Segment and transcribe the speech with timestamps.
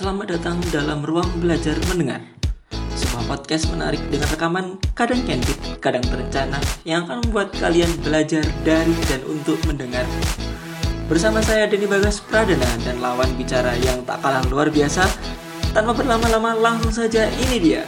[0.00, 2.24] Selamat datang dalam Ruang Belajar Mendengar
[2.72, 4.66] Sebuah podcast menarik dengan rekaman
[4.96, 6.56] kadang candid, kadang terencana
[6.88, 10.08] Yang akan membuat kalian belajar dari dan untuk mendengar.
[11.04, 15.04] Bersama saya Denny Bagas Pradana dan lawan bicara yang tak kalah luar biasa
[15.76, 17.84] Tanpa berlama-lama langsung saja ini dia.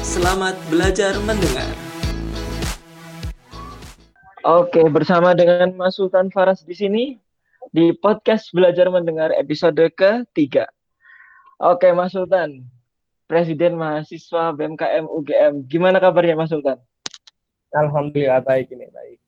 [0.00, 1.68] Selamat belajar mendengar.
[4.48, 7.20] Oke, bersama dengan Mas Sultan Faras di sini
[7.68, 10.64] di podcast Belajar Mendengar episode ketiga.
[11.60, 12.64] Oke, Mas Sultan,
[13.28, 15.68] Presiden Mahasiswa BMKM UGM.
[15.68, 16.80] Gimana kabarnya Mas Sultan?
[17.76, 19.20] Alhamdulillah baik ini baik.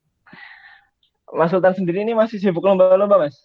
[1.29, 3.37] Mas Sultan sendiri ini masih sibuk lomba-lomba, Mas?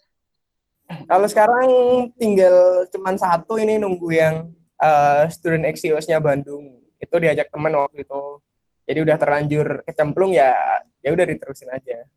[1.04, 1.68] Kalau sekarang
[2.16, 6.80] tinggal cuman satu ini nunggu yang uh, student Axios-nya Bandung.
[6.96, 8.40] Itu diajak teman waktu itu.
[8.88, 10.56] Jadi udah terlanjur kecemplung ya
[11.04, 12.08] ya udah diterusin aja.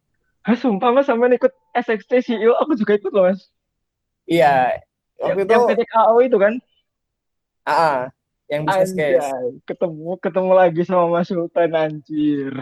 [0.47, 3.51] Ah, sumpah Mas sama ikut SXT CEO aku juga ikut loh, Mas.
[4.23, 4.79] Iya,
[5.21, 6.53] waktu yang, itu yang KO itu kan?
[7.63, 7.99] Ah, uh,
[8.49, 9.31] yang bisnis case.
[9.69, 12.53] Ketemu ketemu lagi sama Mas Sultan anjir.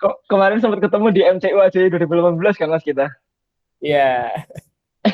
[0.00, 3.10] Kok kemarin sempat ketemu di MCU aja 2018 kan Mas kita?
[3.82, 4.32] Iya.
[5.04, 5.10] Yeah.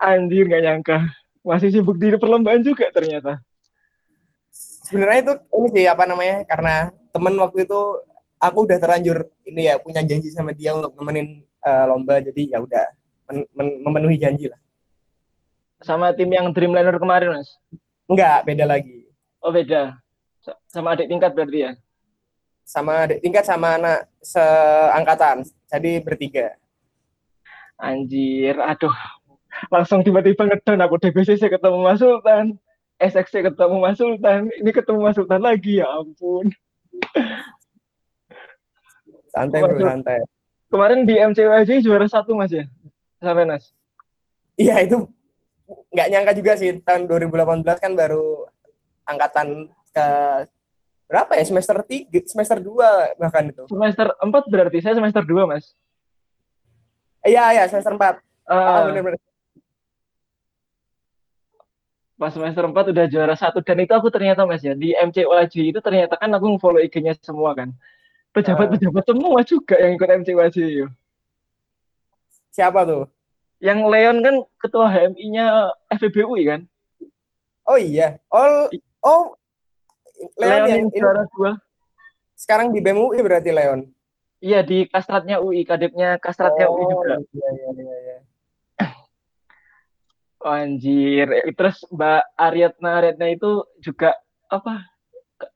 [0.10, 0.98] anjir nggak nyangka.
[1.46, 3.38] Masih sibuk di perlombaan juga ternyata
[4.86, 6.74] sebenarnya itu ini sih apa namanya karena
[7.10, 7.80] temen waktu itu
[8.38, 12.58] aku udah terlanjur ini ya punya janji sama dia untuk nemenin uh, lomba jadi ya
[12.62, 12.86] udah
[13.26, 14.60] men men memenuhi janji lah
[15.82, 17.50] sama tim yang Dreamliner kemarin mas?
[18.06, 19.08] Enggak beda lagi.
[19.42, 19.98] Oh beda.
[20.70, 21.72] Sama adik tingkat berarti ya?
[22.62, 25.44] Sama adik tingkat sama anak seangkatan.
[25.68, 26.54] Jadi bertiga.
[27.76, 28.94] Anjir aduh.
[29.72, 31.00] Langsung tiba-tiba ngedon aku.
[31.00, 32.56] DBCC ketemu Mas Sultan.
[32.96, 36.48] SXC ketemu Mas Sultan, ini ketemu Mas Sultan lagi ya ampun.
[39.28, 40.24] Santai bro, santai.
[40.72, 42.64] Kemarin di MCW aja juara satu Mas ya,
[43.20, 43.68] sampai Nas.
[44.56, 45.04] Iya itu
[45.66, 48.46] nggak nyangka juga sih tahun 2018 kan baru
[49.06, 50.06] angkatan ke
[51.06, 51.44] berapa ya?
[51.46, 53.66] Semester tiga semester dua bahkan itu.
[53.70, 55.74] Semester empat berarti saya semester dua mas.
[57.26, 58.22] Iya iya semester empat.
[58.46, 59.18] Uh, ah, bener -bener
[62.16, 63.60] pas semester 4 udah juara satu.
[63.60, 67.52] Dan itu aku ternyata mas ya di MCOAJ itu ternyata kan aku follow IG-nya semua
[67.52, 67.76] kan.
[68.32, 70.86] Pejabat-pejabat semua juga yang ikut MCOAJ itu.
[72.52, 73.04] Siapa tuh?
[73.60, 76.60] Yang Leon kan ketua HMI-nya FEBUI kan?
[77.66, 78.20] Oh iya.
[78.30, 78.68] Oh
[79.02, 79.22] oh
[80.36, 81.52] Leon, Leon yang juara dua.
[82.36, 83.88] Sekarang di BEM UI berarti Leon.
[84.44, 87.14] Iya di kastratnya UI, kadepnya kastratnya oh, UI juga.
[87.32, 87.96] Iya iya iya.
[88.04, 88.18] iya.
[90.46, 91.26] Oh, anjir.
[91.58, 94.14] Terus Mbak Ariadna Ariadna itu juga
[94.46, 94.84] apa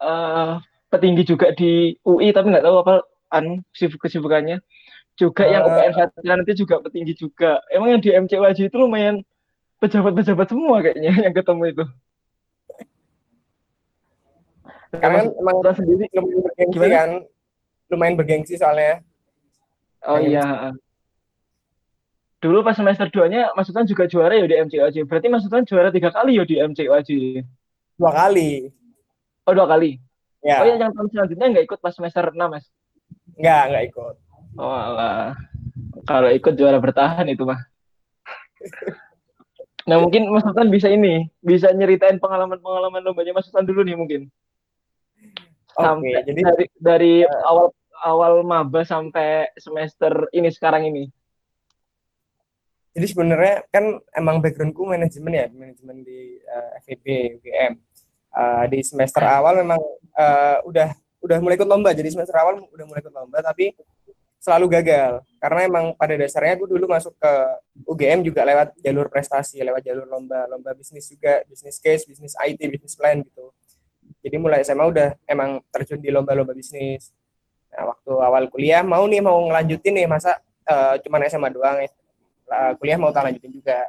[0.02, 0.58] uh,
[0.90, 2.94] petinggi juga di UI tapi nggak tahu apa
[3.30, 4.58] an kesibukannya.
[5.20, 7.60] Juga uh, yang UPN Fajar nanti juga petinggi juga.
[7.68, 9.20] Emang yang di MCWJ itu lumayan
[9.84, 11.84] pejabat-pejabat semua kayaknya yang ketemu itu.
[14.90, 16.94] Karena emang udah sendiri lumayan bergengsi Gimana?
[16.96, 17.10] kan.
[17.92, 19.04] Lumayan bergengsi soalnya.
[20.08, 20.72] Oh iya
[22.40, 25.04] dulu pas semester 2-nya Mas Sultan juga juara ya di MCOJ.
[25.04, 27.10] Berarti Mas Sultan juara tiga kali ya di MCOJ.
[28.00, 28.72] Dua kali.
[29.44, 30.00] Oh, dua kali.
[30.40, 30.64] Ya.
[30.64, 32.64] Oh ya, yang tahun selanjutnya nggak ikut pas semester 6, Mas?
[33.36, 34.14] Nggak, nggak ikut.
[34.58, 35.36] Oh, alah.
[36.08, 37.60] Kalau ikut juara bertahan itu mah.
[39.88, 44.22] nah, mungkin Mas Sultan bisa ini, bisa nyeritain pengalaman-pengalaman lombanya Mas Sultan dulu nih mungkin.
[45.74, 47.66] Sampai okay, jadi dari dari uh, awal
[48.04, 51.08] awal maba sampai semester ini sekarang ini
[52.90, 57.06] jadi sebenarnya kan emang backgroundku manajemen ya manajemen di uh, eh, FEB
[57.38, 57.72] UGM
[58.34, 59.78] uh, di semester awal memang
[60.18, 60.90] uh, udah
[61.20, 63.76] udah mulai ikut lomba jadi semester awal udah mulai ikut lomba tapi
[64.40, 65.20] selalu gagal.
[65.36, 67.32] Karena emang pada dasarnya aku dulu masuk ke
[67.84, 72.60] UGM juga lewat jalur prestasi lewat jalur lomba lomba bisnis juga bisnis case bisnis IT
[72.72, 73.52] bisnis plan gitu.
[74.24, 77.12] Jadi mulai SMA udah emang terjun di lomba-lomba bisnis.
[77.70, 82.72] Nah waktu awal kuliah mau nih mau ngelanjutin nih masa uh, cuman SMA doang uh,
[82.80, 83.86] kuliah mau tak lanjutin juga.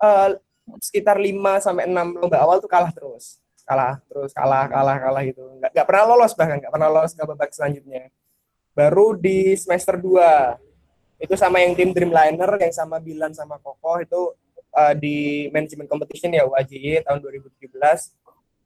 [0.00, 0.38] Uh,
[0.78, 1.34] sekitar 5
[1.66, 3.42] sampai enam lomba awal tuh kalah terus.
[3.66, 5.42] Kalah terus kalah kalah kalah gitu.
[5.58, 8.10] Nggak, nggak pernah lolos bahkan nggak pernah lolos ke babak selanjutnya
[8.80, 14.32] baru di semester 2 itu sama yang tim Dreamliner yang sama Bilan sama Koko itu
[14.72, 17.76] uh, di manajemen competition ya UAJY tahun 2017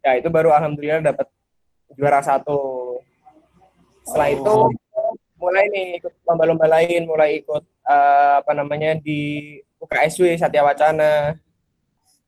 [0.07, 1.27] ya itu baru alhamdulillah dapat
[1.99, 3.03] juara satu.
[4.07, 4.37] Setelah oh.
[4.39, 4.55] itu
[5.43, 11.35] mulai nih ikut lomba-lomba lain mulai ikut uh, apa namanya di UKSW Satya Wacana.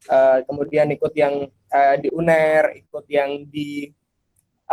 [0.06, 3.94] Uh, kemudian ikut yang uh, di UNER ikut yang di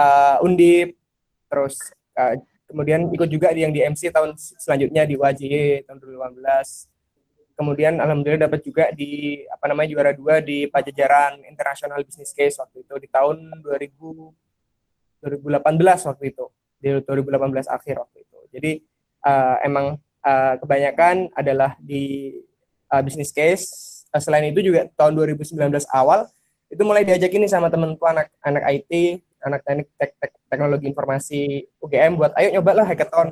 [0.02, 0.98] uh, Undip.
[1.46, 1.78] Terus
[2.18, 2.42] uh,
[2.74, 6.42] kemudian ikut juga yang di MC tahun selanjutnya di WAJY tahun 2018
[7.54, 12.82] kemudian alhamdulillah dapat juga di apa namanya juara dua di Pajajaran International Business Case waktu
[12.82, 14.44] itu di tahun 2000
[15.24, 16.46] 2018 waktu itu.
[16.84, 18.40] Di 2018 akhir waktu itu.
[18.52, 18.72] Jadi
[19.24, 22.36] uh, emang uh, kebanyakan adalah di
[22.92, 23.66] uh, business case.
[24.12, 25.56] Uh, selain itu juga tahun 2019
[25.96, 26.28] awal
[26.68, 31.68] itu mulai diajak ini sama temenku anak anak IT anak teknik tek, tek, teknologi informasi
[31.84, 33.32] UGM buat ayo nyobalah hackathon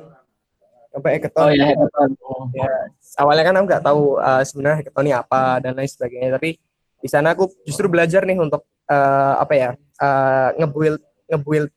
[0.92, 1.48] coba hackathon.
[1.48, 2.10] Oh ya hackathon.
[2.52, 2.72] Ya,
[3.16, 6.60] awalnya kan aku nggak tahu uh, sebenarnya hackathon ini apa dan lain sebagainya, tapi
[7.02, 8.62] di sana aku justru belajar nih untuk
[8.92, 11.00] uh, apa ya uh, ngebuild
[11.32, 11.70] ngebuild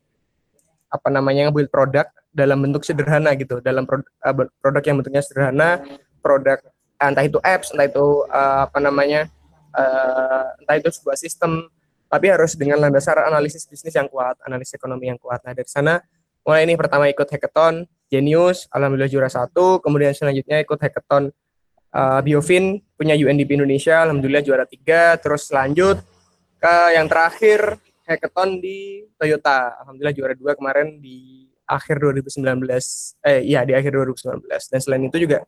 [0.92, 2.06] apa namanya ngebuild produk
[2.36, 5.80] dalam bentuk sederhana gitu, dalam produk, uh, produk yang bentuknya sederhana,
[6.20, 6.60] produk
[7.00, 9.28] entah itu apps, entah itu uh, apa namanya,
[9.72, 11.72] uh, entah itu sebuah sistem,
[12.16, 15.44] tapi harus dengan dasar analisis bisnis yang kuat, analisis ekonomi yang kuat.
[15.44, 16.00] Nah dari sana
[16.48, 19.84] mulai ini pertama ikut hackathon, Genius, alhamdulillah juara satu.
[19.84, 21.36] Kemudian selanjutnya ikut hackathon
[21.92, 25.20] uh, Biofin punya UNDP Indonesia, alhamdulillah juara tiga.
[25.20, 26.00] Terus lanjut
[26.56, 32.64] ke yang terakhir hackathon di Toyota, alhamdulillah juara dua kemarin di akhir 2019.
[33.28, 34.72] Eh iya di akhir 2019.
[34.72, 35.44] Dan selain itu juga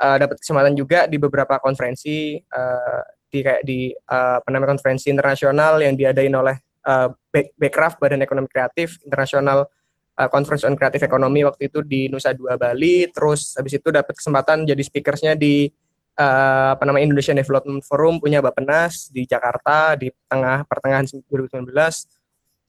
[0.00, 5.08] uh, dapat kesempatan juga di beberapa konferensi uh, di kayak di uh, apa namanya konferensi
[5.08, 9.70] internasional yang diadain oleh uh, Backcraft Badan Ekonomi Kreatif Internasional
[10.18, 13.08] uh, Conference on Creative Economy waktu itu di Nusa Dua Bali.
[13.08, 15.70] Terus habis itu dapat kesempatan jadi speakersnya di
[16.18, 21.70] uh, apa namanya Indonesian Development Forum punya Bapenas di Jakarta di tengah pertengahan 2019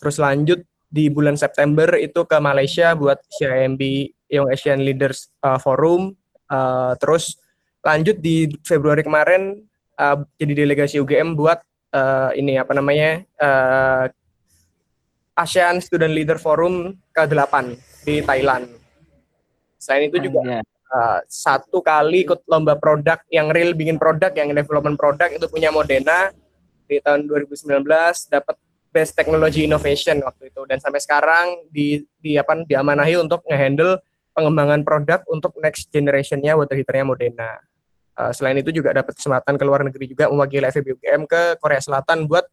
[0.02, 0.60] terus lanjut
[0.92, 3.82] di bulan September itu ke Malaysia buat CIMB
[4.28, 6.12] Young Asian Leaders uh, Forum.
[6.52, 7.40] Uh, terus
[7.80, 9.56] lanjut di Februari kemarin
[10.02, 11.62] uh, jadi delegasi UGM buat
[11.94, 14.06] uh, ini apa namanya uh,
[15.38, 18.68] ASEAN Student Leader Forum ke-8 di Thailand.
[19.78, 24.98] Selain itu juga uh, satu kali ikut lomba produk yang real bikin produk, yang development
[24.98, 26.34] produk itu punya Modena
[26.90, 27.88] di tahun 2019
[28.28, 28.56] dapat
[28.92, 34.04] Best Technology Innovation waktu itu dan sampai sekarang di di apa diamanahi untuk ngehandle
[34.36, 37.71] pengembangan produk untuk next generationnya water heaternya Modena.
[38.12, 41.80] Uh, selain itu juga dapat kesempatan ke luar negeri juga mewakili FEB UGM ke Korea
[41.80, 42.44] Selatan buat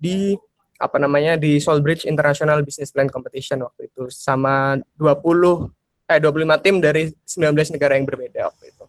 [0.00, 0.32] di
[0.76, 5.68] apa namanya di Solbridge International Business Plan Competition waktu itu sama 20
[6.06, 8.84] eh 25 tim dari 19 negara yang berbeda waktu itu.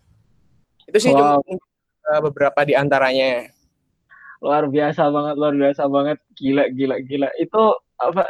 [0.88, 1.42] Itu sih wow.
[1.44, 1.58] cuma
[2.14, 3.52] uh, beberapa di antaranya.
[4.38, 6.18] Luar biasa banget, luar biasa banget.
[6.38, 7.30] Gila, gila, gila.
[7.42, 8.30] Itu apa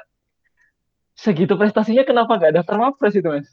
[1.18, 3.50] segitu prestasinya kenapa gak ada Mapres itu, Mas?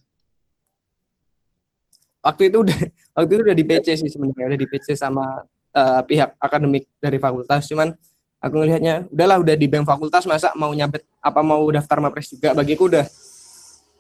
[2.23, 2.79] Waktu itu udah
[3.15, 7.19] waktu itu udah di PC sih sebenarnya, udah di PC sama uh, pihak akademik dari
[7.23, 7.95] fakultas, cuman
[8.43, 12.53] aku ngelihatnya udahlah udah di bank fakultas masa mau nyabet apa mau daftar mapres juga?
[12.53, 13.07] Bagiku udah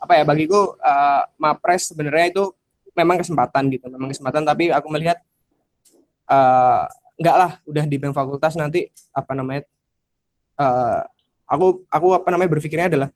[0.04, 2.44] apa ya bagiku uh, mapres sebenarnya itu
[2.92, 4.44] memang kesempatan gitu memang kesempatan.
[4.44, 5.16] Tapi aku melihat
[6.28, 6.84] uh,
[7.16, 9.62] enggak lah udah di bank fakultas nanti apa namanya
[10.60, 11.00] uh,
[11.48, 13.08] aku aku apa namanya berpikirnya adalah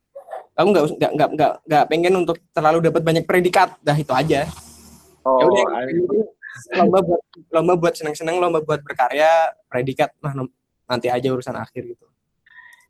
[0.56, 3.76] aku nggak nggak nggak nggak pengen untuk terlalu dapat banyak predikat.
[3.84, 4.48] Dah itu aja
[5.28, 5.66] oh, ya
[6.80, 7.22] lomba buat
[7.52, 10.34] lomba buat senang-senang lomba buat berkarya predikat mah
[10.88, 12.06] nanti aja urusan akhir gitu.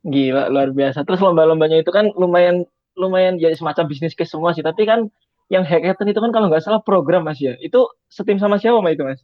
[0.07, 1.03] Gila luar biasa.
[1.03, 2.63] Terus lomba-lombanya itu kan lumayan
[2.95, 4.63] lumayan ya semacam bisnis case semua sih.
[4.63, 5.11] Tapi kan
[5.51, 7.59] yang hackathon itu kan kalau nggak salah program mas ya.
[7.59, 9.19] Itu setim sama siapa mas itu mas?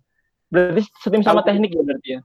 [0.52, 2.20] Berarti setim sama kalau, teknik ya berarti ya?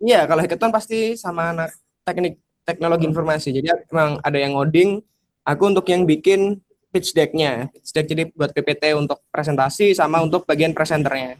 [0.00, 1.74] Iya kalau hackathon pasti sama anak
[2.06, 3.50] teknik teknologi informasi.
[3.50, 5.02] Jadi memang ada yang ngoding.
[5.42, 7.70] Aku untuk yang bikin pitch deck-nya.
[7.70, 11.38] Pitch deck jadi buat PPT untuk presentasi sama untuk bagian presenternya.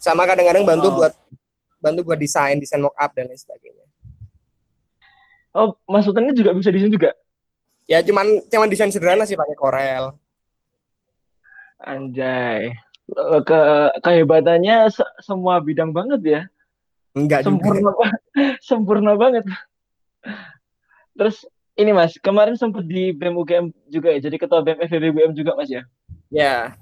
[0.00, 0.94] Sama kadang-kadang bantu oh.
[1.02, 1.12] buat
[1.82, 3.84] bantu buat desain, desain mockup dan lain sebagainya.
[5.50, 7.10] Oh, maksudnya juga bisa desain juga?
[7.90, 10.14] Ya, cuman cuman desain sederhana sih pakai Corel.
[11.82, 12.70] Anjay.
[13.10, 13.60] Eh, ke
[14.06, 16.42] kehebatannya se semua bidang banget ya.
[17.18, 18.06] Enggak sempurna juga.
[18.68, 19.44] sempurna banget.
[21.18, 21.42] Terus
[21.80, 25.56] ini Mas, kemarin sempat di BEM UGM juga ya, jadi ketua BEM FEB UGM juga
[25.56, 25.82] Mas ya?
[26.28, 26.76] Ya.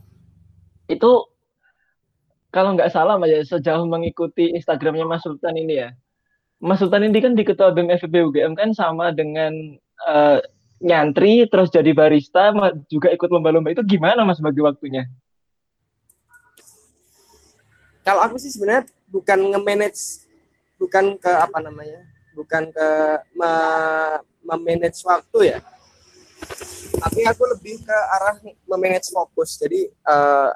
[0.90, 1.30] Itu
[2.50, 5.88] kalau nggak salah Mas ya, sejauh mengikuti Instagramnya Mas Sultan ini ya.
[6.58, 9.54] Mas Sultan ini kan di Ketua BEM FEB UGM kan sama dengan
[10.02, 10.42] uh,
[10.82, 12.50] nyantri terus jadi barista
[12.90, 15.06] juga ikut lomba-lomba itu gimana Mas bagi waktunya?
[18.02, 20.26] Kalau aku sih sebenarnya bukan nge-manage
[20.82, 22.02] bukan ke apa namanya?
[22.38, 22.88] bukan ke
[24.48, 25.58] memanage waktu ya.
[26.98, 29.60] Tapi aku lebih ke arah memanage fokus.
[29.60, 30.50] Jadi uh,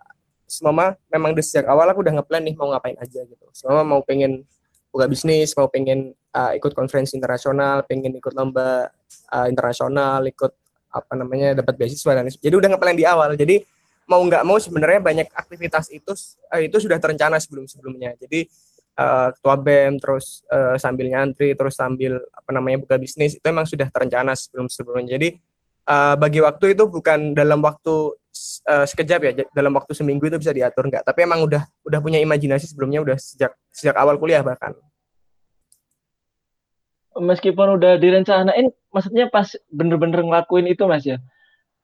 [0.48, 3.46] semama memang dari sejak awal aku udah ngeplan nih mau ngapain aja gitu.
[3.52, 4.48] Semama mau pengen
[4.88, 8.88] buka bisnis, mau pengen uh, ikut konferensi internasional, pengen ikut lomba
[9.32, 10.52] uh, internasional, ikut
[10.92, 13.32] apa namanya dapat beasiswa dan jadi udah ngeplan di awal.
[13.36, 13.64] Jadi
[14.06, 16.12] mau nggak mau sebenarnya banyak aktivitas itu
[16.50, 18.50] uh, itu sudah terencana sebelum sebelumnya jadi
[18.98, 23.64] uh, ketua bem terus uh, sambil nyantri terus sambil apa namanya buka bisnis itu memang
[23.68, 25.28] sudah terencana sebelum sebelumnya jadi
[25.88, 28.16] uh, bagi waktu itu bukan dalam waktu
[28.68, 32.18] uh, sekejap ya dalam waktu seminggu itu bisa diatur nggak tapi emang udah udah punya
[32.20, 34.74] imajinasi sebelumnya udah sejak sejak awal kuliah bahkan.
[37.12, 41.20] Meskipun udah direncanain maksudnya pas bener-bener ngelakuin itu mas ya?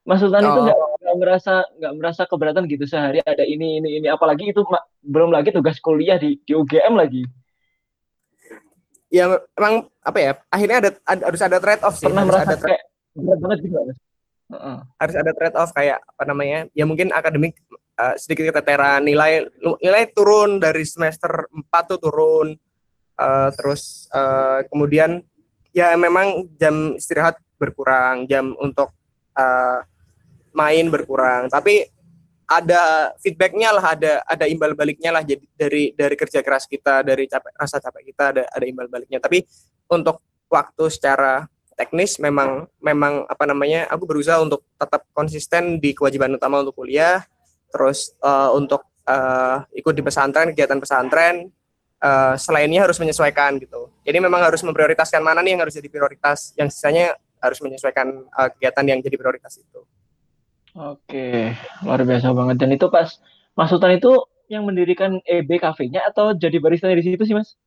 [0.01, 0.49] Maksudnya oh.
[0.49, 0.79] itu nggak
[1.17, 4.61] merasa nggak merasa keberatan gitu sehari ada ini ini ini apalagi itu
[5.01, 7.23] belum lagi tugas kuliah di di UGM lagi.
[9.09, 9.25] Ya
[9.57, 12.05] memang apa ya akhirnya ada, ada harus ada trade off sih.
[12.05, 12.81] Pernah harus merasa ada kayak
[13.17, 13.79] berat banget juga.
[14.49, 14.77] Uh-uh.
[15.01, 17.57] Harus ada trade off kayak apa namanya ya mungkin akademik
[17.99, 19.49] uh, sedikit keteteran nilai
[19.81, 22.47] nilai turun dari semester 4 tuh turun
[23.19, 25.21] uh, terus uh, kemudian
[25.75, 28.95] ya memang jam istirahat berkurang jam untuk
[29.35, 29.83] uh,
[30.53, 31.47] main berkurang.
[31.49, 31.85] Tapi
[32.49, 37.29] ada feedbacknya lah ada ada imbal baliknya lah jadi dari dari kerja keras kita dari
[37.29, 39.21] capek rasa capek kita ada ada imbal baliknya.
[39.21, 39.45] Tapi
[39.93, 41.45] untuk waktu secara
[41.77, 47.21] teknis memang memang apa namanya aku berusaha untuk tetap konsisten di kewajiban utama untuk kuliah.
[47.69, 51.53] Terus uh, untuk uh, ikut di pesantren kegiatan pesantren
[52.01, 53.93] uh, selainnya harus menyesuaikan gitu.
[54.01, 58.49] Jadi memang harus memprioritaskan mana nih yang harus jadi prioritas yang sisanya harus menyesuaikan uh,
[58.57, 59.85] kegiatan yang jadi prioritas itu
[60.77, 62.55] Oke, luar biasa banget.
[62.61, 63.17] Dan itu pas
[63.57, 64.11] Mas Sultan itu
[64.49, 67.57] yang mendirikan EB Cafe-nya atau jadi barista di situ sih, Mas?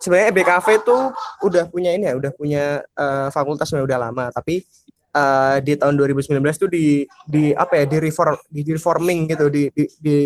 [0.00, 0.96] Sebenarnya EB Cafe itu
[1.44, 4.64] udah punya ini ya, udah punya uh, fakultas udah lama, tapi
[5.12, 9.68] uh, di tahun 2019 tuh di di apa ya, di reform di reforming gitu, di
[9.72, 10.16] di, di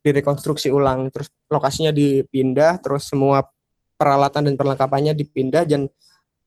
[0.00, 3.44] direkonstruksi ulang, terus lokasinya dipindah, terus semua
[3.98, 5.90] peralatan dan perlengkapannya dipindah dan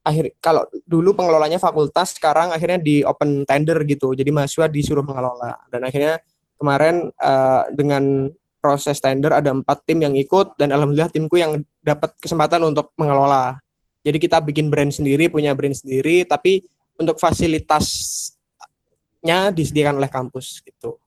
[0.02, 4.18] akhir kalau dulu pengelolanya fakultas sekarang akhirnya di open tender gitu.
[4.18, 5.62] Jadi mahasiswa disuruh mengelola.
[5.70, 6.18] Dan akhirnya
[6.58, 8.30] kemarin uh, dengan
[8.62, 13.58] proses tender ada empat tim yang ikut dan alhamdulillah timku yang dapat kesempatan untuk mengelola.
[14.02, 16.62] Jadi kita bikin brand sendiri punya brand sendiri tapi
[16.98, 20.98] untuk fasilitasnya disediakan oleh kampus gitu.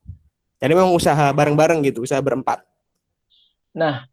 [0.58, 2.62] Jadi memang usaha bareng-bareng gitu usaha berempat.
[3.74, 4.06] Nah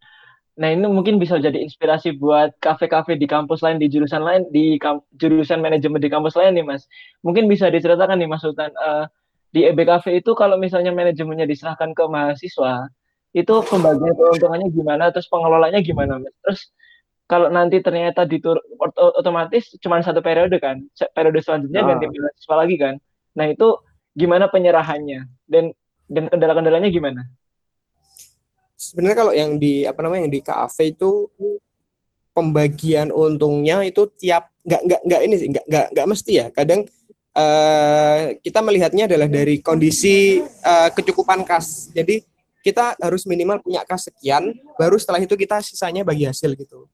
[0.59, 4.75] Nah, ini mungkin bisa jadi inspirasi buat kafe-kafe di kampus lain, di jurusan lain, di
[5.15, 6.91] jurusan manajemen di kampus lain nih, Mas.
[7.23, 9.07] Mungkin bisa diceritakan nih, Mas Sultan, uh,
[9.55, 12.91] di EB Cafe itu kalau misalnya manajemennya diserahkan ke mahasiswa,
[13.31, 16.35] itu pembagian keuntungannya gimana, terus pengelolanya gimana, Mas?
[16.43, 16.61] Terus
[17.31, 18.59] kalau nanti ternyata ditur
[19.15, 20.83] otomatis cuma satu periode kan,
[21.15, 21.95] periode selanjutnya oh.
[21.95, 22.95] ganti mahasiswa lagi kan.
[23.39, 23.79] Nah, itu
[24.19, 25.71] gimana penyerahannya dan
[26.11, 27.23] dan kendala-kendalanya gimana?
[28.81, 31.29] Sebenarnya kalau yang di apa namanya yang di kafe itu
[32.33, 36.47] pembagian untungnya itu tiap nggak nggak nggak ini sih nggak nggak nggak mesti ya.
[36.49, 36.89] Kadang
[37.37, 41.93] uh, kita melihatnya adalah dari kondisi uh, kecukupan kas.
[41.93, 42.25] Jadi
[42.65, 46.89] kita harus minimal punya kas sekian baru setelah itu kita sisanya bagi hasil gitu.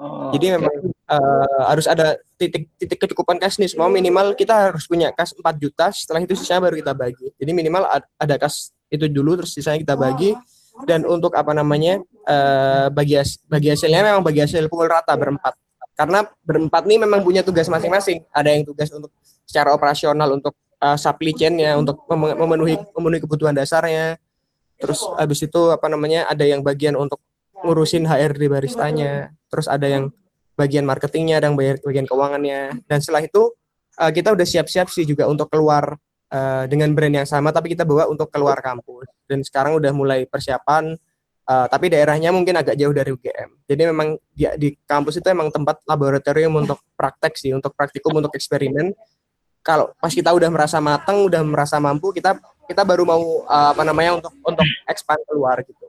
[0.00, 3.68] Oh, jadi memang uh, harus ada titik titik kecukupan kas nih.
[3.68, 7.28] Semua minimal kita harus punya kas 4 juta setelah itu sisanya baru kita bagi.
[7.36, 7.84] Jadi minimal
[8.16, 10.32] ada kas itu dulu terus sisanya kita bagi.
[10.32, 10.40] Oh
[10.86, 13.18] dan untuk apa namanya uh, bagi
[13.48, 15.56] bagi hasilnya memang bagi hasil pukul rata berempat.
[15.94, 18.24] Karena berempat nih memang punya tugas masing-masing.
[18.32, 19.12] Ada yang tugas untuk
[19.44, 24.16] secara operasional untuk uh, supply chain-nya untuk memenuhi memenuhi kebutuhan dasarnya.
[24.80, 27.20] Terus habis itu apa namanya ada yang bagian untuk
[27.60, 29.28] ngurusin HRD baristanya.
[29.52, 30.08] Terus ada yang
[30.56, 32.80] bagian marketingnya yang bagian keuangannya.
[32.88, 33.52] Dan setelah itu
[34.00, 37.84] uh, kita udah siap-siap sih juga untuk keluar uh, dengan brand yang sama tapi kita
[37.84, 39.10] bawa untuk keluar kampus.
[39.26, 40.96] Dan sekarang udah mulai persiapan
[41.50, 45.50] uh, tapi daerahnya mungkin agak jauh dari UGM jadi memang di, di kampus itu emang
[45.50, 48.90] tempat laboratorium untuk praktek sih untuk praktikum untuk eksperimen.
[49.60, 52.34] Kalau pas kita udah merasa matang udah merasa mampu kita
[52.66, 55.86] kita baru mau uh, apa namanya untuk untuk expand keluar gitu.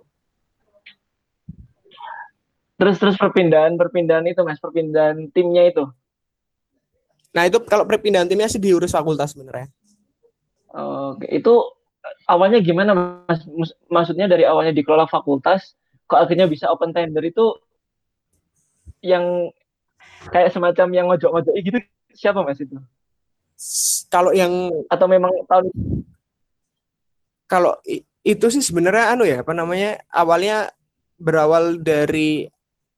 [2.78, 5.88] Terus terus perpindahan perpindahan itu mas perpindahan timnya itu?
[7.32, 9.72] Nah itu kalau perpindahan timnya sih diurus fakultas sebenarnya
[10.72, 11.54] Oke, itu
[12.28, 12.92] awalnya gimana
[13.28, 13.44] mas?
[13.92, 15.76] Maksudnya dari awalnya dikelola fakultas,
[16.08, 17.56] kok akhirnya bisa open tender itu
[19.04, 19.52] yang
[20.32, 21.80] kayak semacam yang ngojok-ngojok gitu
[22.16, 22.78] siapa mas itu?
[24.08, 25.70] Kalau yang atau memang tahun
[27.46, 27.76] kalau
[28.24, 30.72] itu sih sebenarnya anu ya apa namanya awalnya
[31.20, 32.48] berawal dari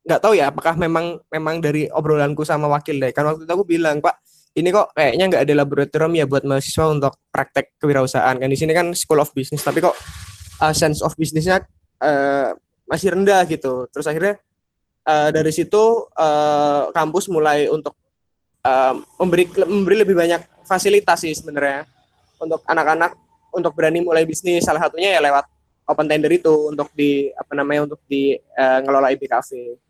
[0.04, 3.66] nggak tahu ya apakah memang memang dari obrolanku sama wakil deh kan waktu itu aku
[3.66, 4.20] bilang pak
[4.54, 8.38] ini kok kayaknya nggak ada laboratorium ya buat mahasiswa untuk praktek kewirausahaan.
[8.38, 9.98] Kan di sini kan school of business tapi kok
[10.62, 11.66] uh, sense of businessnya
[12.02, 12.54] uh,
[12.86, 13.90] masih rendah gitu.
[13.90, 14.38] Terus akhirnya
[15.10, 17.98] uh, dari situ uh, kampus mulai untuk
[18.62, 21.90] uh, memberi memberi lebih banyak fasilitas sih sebenarnya
[22.38, 23.18] untuk anak-anak
[23.58, 24.70] untuk berani mulai bisnis.
[24.70, 25.50] Salah satunya ya lewat
[25.90, 29.82] open tender itu untuk di apa namanya untuk di uh, ngelola IB Cafe.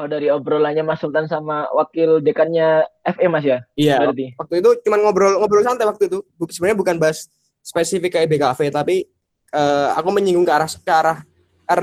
[0.00, 3.58] Oh dari obrolannya Mas Sultan sama wakil dekannya FE Mas ya?
[3.76, 4.00] Iya.
[4.00, 4.32] Berarti.
[4.40, 6.24] Waktu itu cuma ngobrol-ngobrol santai waktu itu.
[6.48, 7.28] Sebenarnya bukan bahas
[7.60, 9.06] spesifik kayak BKV tapi
[9.52, 11.18] uh, aku menyinggung ke arah ke arah,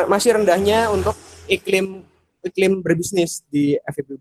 [0.09, 1.13] masih rendahnya untuk
[1.45, 2.03] iklim
[2.43, 4.19] iklim berbisnis di FEB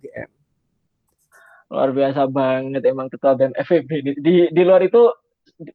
[1.69, 4.13] Luar biasa banget emang ketua BEM FEB ini.
[4.17, 5.13] Di di luar itu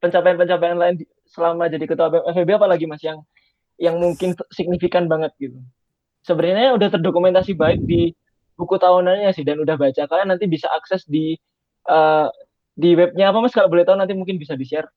[0.02, 0.96] pencapaian-pencapaian lain
[1.30, 3.22] selama jadi ketua BEM FEB apa lagi Mas yang
[3.78, 5.58] yang mungkin signifikan banget gitu?
[6.24, 8.16] Sebenarnya udah terdokumentasi baik di
[8.56, 10.08] buku tahunannya sih dan udah baca.
[10.08, 11.36] Kalian nanti bisa akses di
[11.92, 12.32] uh,
[12.74, 13.54] di webnya apa mas?
[13.54, 14.90] Kalau boleh tahu nanti mungkin bisa di share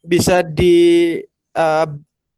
[0.00, 1.16] bisa di
[1.56, 1.88] uh, eh,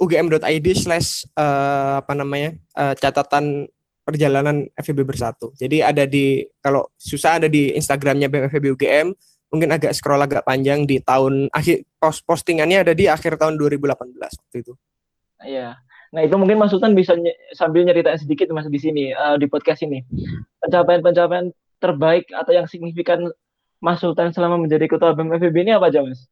[0.02, 3.71] ugm.id slash uh, apa namanya uh, catatan
[4.02, 5.54] perjalanan FEB bersatu.
[5.54, 9.14] Jadi ada di kalau susah ada di Instagramnya BFEB UGM
[9.54, 14.19] mungkin agak scroll agak panjang di tahun akhir post postingannya ada di akhir tahun 2018
[14.19, 14.75] waktu itu.
[15.47, 15.78] Iya
[16.12, 19.49] Nah itu mungkin Mas Sultan bisa ny sambil nyeritain sedikit Mas di sini uh, di
[19.49, 20.04] podcast ini
[20.61, 21.49] pencapaian-pencapaian
[21.81, 23.33] terbaik atau yang signifikan
[23.81, 26.28] Mas Sultan selama menjadi ketua BEM FEB ini apa aja Mas?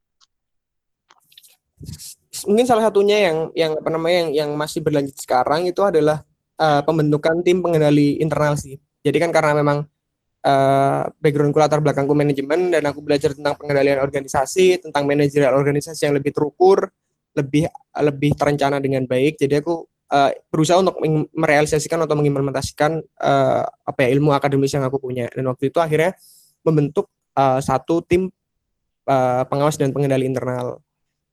[2.45, 6.21] Mungkin salah satunya yang yang apa namanya yang yang masih berlanjut sekarang itu adalah
[6.61, 8.77] uh, pembentukan tim pengendali internal sih.
[9.01, 9.89] Jadi kan karena memang
[10.45, 16.15] uh, backgroundku latar belakangku manajemen dan aku belajar tentang pengendalian organisasi, tentang manajerial organisasi yang
[16.17, 16.93] lebih terukur,
[17.35, 17.67] lebih
[17.99, 19.39] lebih terencana dengan baik.
[19.39, 20.99] Jadi aku uh, berusaha untuk
[21.31, 25.31] merealisasikan atau mengimplementasikan uh, apa ya ilmu akademis yang aku punya.
[25.31, 26.15] Dan waktu itu akhirnya
[26.61, 27.07] membentuk
[27.39, 28.27] uh, satu tim
[29.07, 30.83] uh, pengawas dan pengendali internal.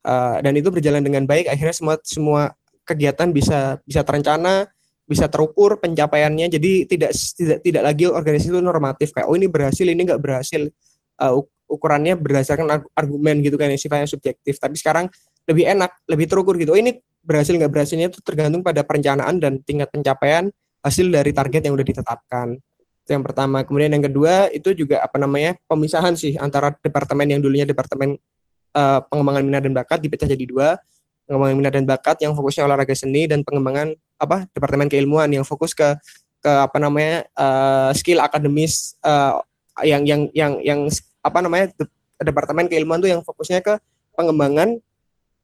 [0.06, 1.50] Uh, dan itu berjalan dengan baik.
[1.50, 2.54] Akhirnya semua semua
[2.86, 4.70] kegiatan bisa bisa terencana,
[5.04, 6.46] bisa terukur pencapaiannya.
[6.48, 10.70] Jadi tidak tidak tidak lagi organisasi itu normatif kayak oh ini berhasil, ini nggak berhasil.
[11.18, 14.56] Uh, ukurannya berdasarkan argumen gitu kan sifatnya subjektif.
[14.56, 15.12] Tapi sekarang
[15.48, 16.76] lebih enak, lebih terukur gitu.
[16.76, 20.52] Oh, ini berhasil nggak berhasilnya itu tergantung pada perencanaan dan tingkat pencapaian
[20.84, 22.60] hasil dari target yang udah ditetapkan.
[23.04, 23.64] Itu yang pertama.
[23.64, 28.20] Kemudian yang kedua itu juga apa namanya pemisahan sih antara departemen yang dulunya departemen
[28.76, 30.68] uh, pengembangan minat dan bakat dipecah jadi dua
[31.28, 35.76] pengembangan minat dan bakat yang fokusnya olahraga seni dan pengembangan apa departemen keilmuan yang fokus
[35.76, 35.96] ke
[36.40, 39.42] ke apa namanya uh, skill akademis uh,
[39.84, 40.80] yang yang yang yang
[41.20, 41.70] apa namanya
[42.18, 43.76] departemen keilmuan tuh yang fokusnya ke
[44.16, 44.80] pengembangan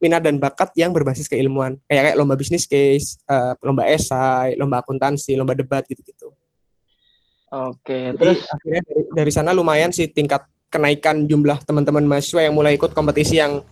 [0.05, 1.81] minat dan bakat yang berbasis keilmuan.
[1.89, 6.29] Kayak kayak lomba bisnis case, uh, lomba esai, lomba akuntansi, lomba debat gitu-gitu.
[7.55, 8.41] Oke, Jadi, terus?
[8.51, 13.39] akhirnya dari, dari sana lumayan sih tingkat kenaikan jumlah teman-teman mahasiswa yang mulai ikut kompetisi
[13.39, 13.63] yang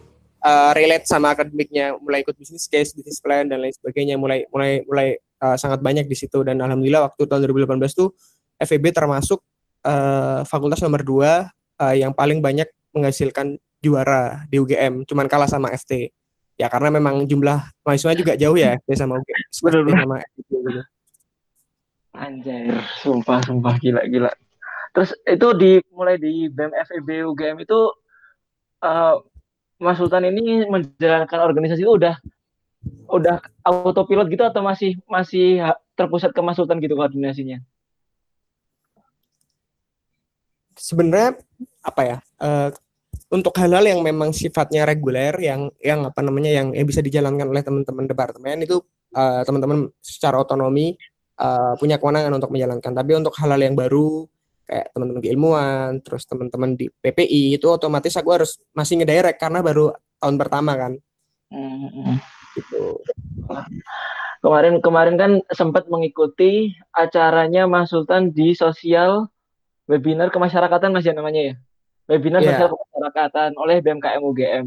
[0.40, 4.87] uh, relate sama akademiknya, mulai ikut bisnis case, bisnis plan dan lain sebagainya, mulai mulai
[4.87, 6.47] mulai uh, sangat banyak di situ.
[6.47, 8.14] Dan alhamdulillah waktu tahun 2018 tuh
[8.62, 9.42] FEB termasuk
[9.83, 11.51] uh, fakultas nomor dua
[11.83, 16.14] uh, yang paling banyak menghasilkan juara di UGM, cuman kalah sama FT
[16.62, 20.83] ya karena memang jumlah mahasiswa juga jauh ya FP sama UGM sama FP gitu.
[22.14, 24.31] Anjir, sumpah sumpah gila gila.
[24.94, 27.90] Terus itu di mulai di BEM FEB UGM itu
[28.85, 29.16] uh,
[29.83, 32.14] Mas Sultan ini menjalankan organisasi itu udah
[33.11, 35.64] udah autopilot gitu atau masih masih
[35.98, 37.59] terpusat ke Mas Sultan gitu koordinasinya?
[40.79, 41.40] Sebenarnya
[41.83, 42.16] apa ya?
[42.38, 42.68] Uh,
[43.33, 47.64] untuk hal-hal yang memang sifatnya reguler yang yang apa namanya yang, yang bisa dijalankan oleh
[47.64, 48.85] teman-teman departemen itu
[49.16, 50.92] uh, teman-teman secara otonomi
[51.40, 52.92] uh, punya kewenangan untuk menjalankan.
[52.92, 54.29] Tapi untuk hal-hal yang baru
[54.68, 59.97] kayak teman-teman keilmuan terus teman-teman di PPI itu otomatis aku harus masih ngedirect karena baru
[60.21, 60.92] tahun pertama kan.
[61.49, 62.21] Hmm.
[62.53, 63.01] gitu.
[64.45, 69.33] Kemarin kemarin kan sempat mengikuti acaranya Mas Sultan di sosial
[69.88, 71.55] webinar kemasyarakatan Mas ya namanya ya
[72.10, 72.58] webinar yeah.
[72.58, 74.66] sosial kemasyarakatan oleh BMKM UGM.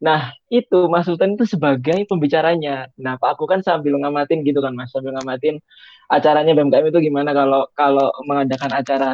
[0.00, 2.88] Nah, itu Mas Sultan itu sebagai pembicaranya.
[2.96, 5.60] Nah, Pak aku kan sambil ngamatin gitu kan Mas, sambil ngamatin
[6.08, 9.12] acaranya BMKM itu gimana kalau kalau mengadakan acara.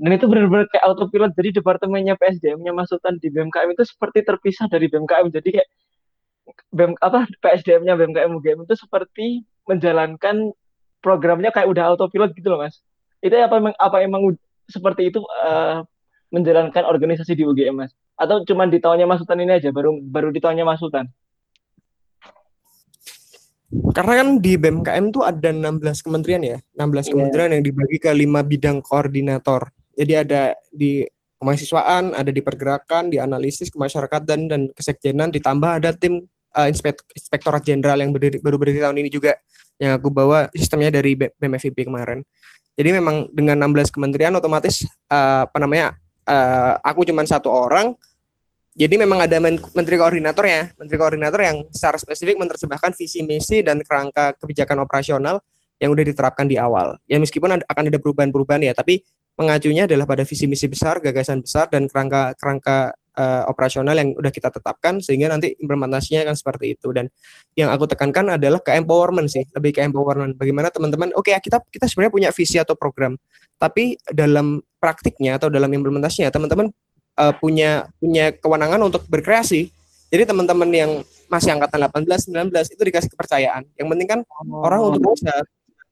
[0.00, 1.32] Dan itu benar-benar kayak autopilot.
[1.36, 5.28] Jadi departemennya PSDM-nya Mas Sultan di BMKM itu seperti terpisah dari BMKM.
[5.28, 5.68] Jadi kayak
[6.72, 10.52] BM, apa PSDM-nya BMKM UGM itu seperti menjalankan
[11.04, 12.80] programnya kayak udah autopilot gitu loh Mas.
[13.20, 14.34] Itu apa emang apa emang
[14.72, 15.84] seperti itu uh,
[16.34, 17.94] menjalankan organisasi di UGM Mas?
[18.18, 21.06] Atau cuma di tahunnya Mas Sultan ini aja, baru baru di tahunnya Mas Sultan?
[23.74, 27.02] Karena kan di BMKM tuh ada 16 kementerian ya, 16 yeah.
[27.10, 29.70] kementerian yang dibagi ke lima bidang koordinator.
[29.94, 31.02] Jadi ada di
[31.42, 36.22] kemahasiswaan, ada di pergerakan, di analisis, kemasyarakatan dan kesekjenan, ditambah ada tim
[36.54, 39.34] uh, inspektorat jenderal yang berdiri, baru berdiri tahun ini juga
[39.82, 42.22] yang aku bawa sistemnya dari BMFIP kemarin.
[42.74, 45.94] Jadi memang dengan 16 kementerian otomatis uh, apa namanya
[46.28, 47.96] uh, aku cuma satu orang
[48.74, 53.62] jadi memang ada men menteri koordinator ya, menteri koordinator yang secara spesifik menerjemahkan visi misi
[53.62, 55.38] dan kerangka kebijakan operasional
[55.78, 56.98] yang udah diterapkan di awal.
[57.06, 59.06] Ya meskipun ada, akan ada perubahan-perubahan ya, tapi
[59.38, 64.32] mengacunya adalah pada visi misi besar, gagasan besar dan kerangka kerangka uh, operasional yang udah
[64.34, 67.06] kita tetapkan sehingga nanti implementasinya akan seperti itu dan
[67.54, 70.34] yang aku tekankan adalah ke empowerment sih, lebih ke empowerment.
[70.34, 73.14] Bagaimana teman-teman, oke okay, kita kita sebenarnya punya visi atau program,
[73.58, 76.68] tapi dalam praktiknya atau dalam implementasinya teman-teman
[77.18, 79.70] uh, punya punya kewenangan untuk berkreasi.
[80.12, 80.90] Jadi teman-teman yang
[81.26, 83.66] masih angkatan 18, 19 itu dikasih kepercayaan.
[83.74, 84.62] Yang penting kan oh.
[84.62, 85.34] orang untuk bisa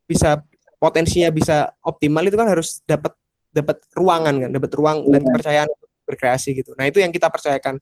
[0.06, 0.30] bisa
[0.78, 3.14] potensinya bisa optimal itu kan harus dapat
[3.52, 5.26] dapat ruangan kan, dapat ruang dan iya.
[5.28, 5.68] kepercayaan
[6.06, 6.74] berkreasi gitu.
[6.74, 7.78] Nah, itu yang kita percayakan.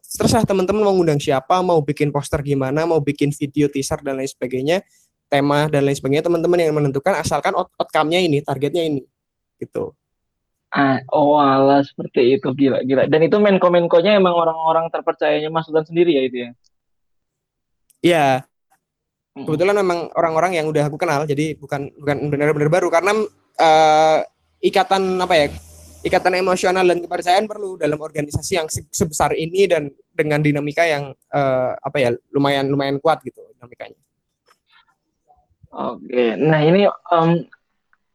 [0.00, 4.28] Terserah teman-teman mau ngundang siapa, mau bikin poster gimana, mau bikin video teaser dan lain
[4.28, 4.80] sebagainya,
[5.28, 9.04] tema dan lain sebagainya teman-teman yang menentukan asalkan outcome-nya ini, targetnya ini.
[9.60, 9.92] Gitu.
[10.72, 13.08] Ah, oh alah seperti itu gila gila.
[13.08, 16.50] Dan itu menko menkonya emang orang-orang terpercayanya Mas Sultan sendiri ya itu ya?
[18.04, 18.26] Iya.
[19.36, 23.12] Kebetulan memang orang-orang yang udah aku kenal, jadi bukan bukan benar-benar baru karena
[23.60, 24.18] uh,
[24.64, 25.46] ikatan apa ya?
[26.06, 31.74] Ikatan emosional dan kepercayaan perlu dalam organisasi yang sebesar ini dan dengan dinamika yang uh,
[31.82, 33.98] apa ya lumayan lumayan kuat gitu dinamikanya.
[35.74, 37.42] Oke, nah ini um,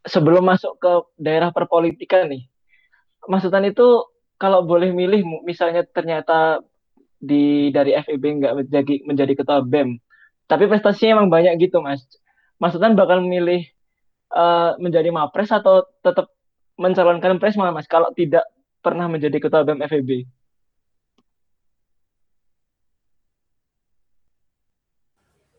[0.08, 2.47] sebelum masuk ke daerah perpolitikan nih,
[3.30, 4.01] Maksudnya itu
[4.41, 6.65] kalau boleh milih, misalnya ternyata
[7.21, 10.01] di dari FEB nggak menjadi menjadi ketua BEM,
[10.49, 12.01] tapi prestasinya emang banyak gitu mas.
[12.58, 13.62] Maksudnya bakal milih
[14.34, 16.34] uh, menjadi mapres atau tetap
[16.82, 18.41] mencalonkan presma mas kalau tidak
[18.82, 20.10] pernah menjadi ketua BEM FEB?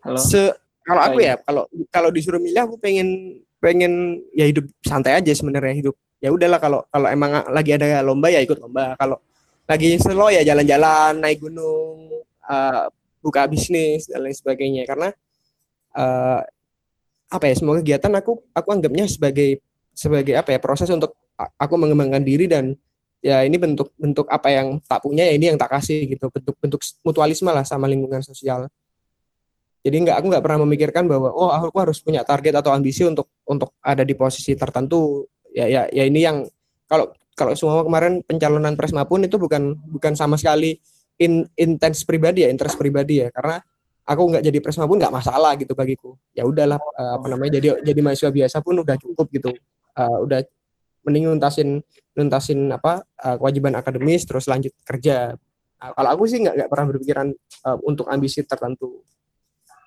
[0.02, 0.18] Halo.
[0.18, 0.50] Se
[0.82, 5.78] kalau aku ya, kalau kalau disuruh milih aku pengen pengen ya hidup santai aja sebenarnya
[5.78, 9.22] hidup ya udahlah kalau kalau emang lagi ada lomba ya ikut lomba kalau
[9.70, 12.10] lagi slow ya jalan-jalan naik gunung
[12.50, 12.90] uh,
[13.22, 15.14] buka bisnis dan lain sebagainya karena
[15.94, 16.42] uh,
[17.30, 22.24] apa ya semua kegiatan aku aku anggapnya sebagai sebagai apa ya proses untuk aku mengembangkan
[22.24, 22.76] diri dan
[23.22, 26.56] ya ini bentuk bentuk apa yang tak punya ya ini yang tak kasih gitu bentuk
[26.58, 28.66] bentuk mutualisme lah sama lingkungan sosial
[29.82, 33.26] jadi nggak aku nggak pernah memikirkan bahwa oh aku harus punya target atau ambisi untuk
[33.42, 35.26] untuk ada di posisi tertentu.
[35.50, 36.46] Ya ya ya ini yang
[36.86, 40.78] kalau kalau semua kemarin pencalonan Presma pun itu bukan bukan sama sekali
[41.18, 43.28] in, intens pribadi ya, interest pribadi ya.
[43.34, 43.58] Karena
[44.06, 46.14] aku nggak jadi Presma pun nggak masalah gitu bagiku.
[46.30, 49.50] Ya udahlah uh, apa namanya jadi jadi mahasiswa biasa pun udah cukup gitu.
[49.92, 50.40] Uh, udah
[51.04, 51.82] mending nuntasin
[52.16, 55.36] nuntasin apa uh, kewajiban akademis terus lanjut kerja.
[55.82, 57.26] Nah, kalau aku sih nggak nggak pernah berpikiran
[57.66, 59.02] uh, untuk ambisi tertentu.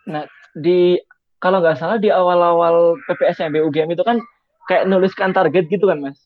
[0.05, 0.99] Nah, di
[1.39, 4.19] kalau nggak salah di awal-awal PPSMB UGM itu kan
[4.67, 6.19] kayak nuliskan target gitu kan, Mas?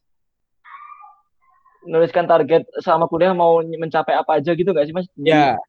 [1.86, 5.08] Nuliskan target selama kuliah mau mencapai apa aja gitu nggak sih, Mas?
[5.20, 5.60] Ya.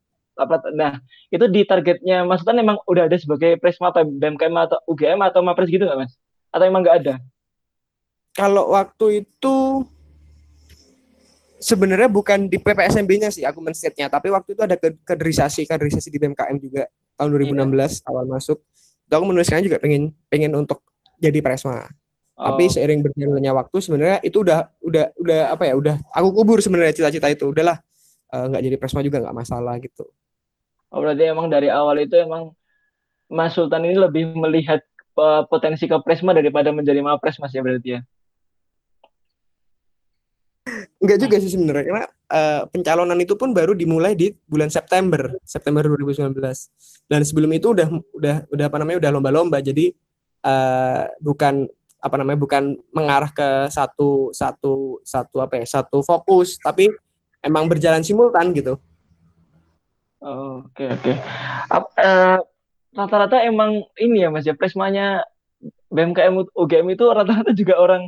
[0.73, 0.97] Nah,
[1.29, 5.69] itu di targetnya Mas Sultan memang udah ada sebagai Presma BMKM atau UGM atau Mapres
[5.69, 6.13] gitu nggak, Mas?
[6.49, 7.15] Atau emang nggak ada?
[8.31, 9.85] Kalau waktu itu
[11.61, 16.57] sebenarnya bukan di PPSMB-nya sih aku men-state-nya, tapi waktu itu ada kaderisasi, kaderisasi di BMKM
[16.57, 16.89] juga
[17.21, 18.09] tahun 2016 yeah.
[18.09, 18.59] awal masuk.
[19.05, 20.81] Itu aku menuliskan juga pengen pengen untuk
[21.21, 21.85] jadi presma.
[22.41, 22.57] Oh.
[22.57, 26.97] Tapi seiring berjalannya waktu sebenarnya itu udah udah udah apa ya, udah aku kubur sebenarnya
[26.97, 27.53] cita-cita itu.
[27.53, 27.77] Udahlah
[28.33, 30.09] eh, nggak uh, jadi presma juga nggak masalah gitu.
[30.91, 32.57] Oh berarti emang dari awal itu emang
[33.31, 34.83] Mas Sultan ini lebih melihat
[35.15, 38.01] uh, potensi ke presma daripada menjadi mapres Mas ya berarti ya?
[41.01, 45.81] Enggak juga sih sebenarnya karena uh, pencalonan itu pun baru dimulai di bulan September, September
[45.81, 46.37] 2019.
[47.09, 49.65] Dan sebelum itu udah udah udah apa namanya udah lomba-lomba.
[49.65, 49.97] Jadi
[50.45, 51.65] uh, bukan
[52.01, 56.93] apa namanya bukan mengarah ke satu satu satu apa ya, satu fokus, tapi
[57.41, 58.77] emang berjalan simultan gitu.
[60.21, 61.13] Oke oke.
[61.97, 62.45] Uh,
[62.93, 65.25] rata-rata emang ini ya Mas ya presmanya
[65.89, 68.05] BMKM UGM itu rata-rata juga orang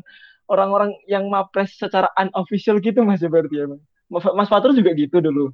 [0.53, 3.67] orang-orang yang mapres secara unofficial gitu mas ya berarti ya
[4.13, 4.49] mas.
[4.53, 5.49] Fatur juga gitu dulu.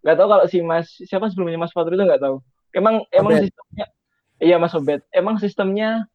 [0.00, 2.40] Nggak tahu kalau si mas siapa sebelumnya mas Fatur itu nggak tahu.
[2.72, 3.12] Emang Obed.
[3.12, 3.86] emang sistemnya
[4.40, 6.08] iya mas Obed emang sistemnya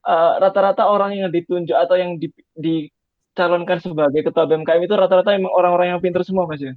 [0.00, 5.36] rata eh, rata-rata orang yang ditunjuk atau yang di, dicalonkan sebagai ketua BMKM itu rata-rata
[5.36, 6.72] emang orang-orang yang pintar semua mas ya?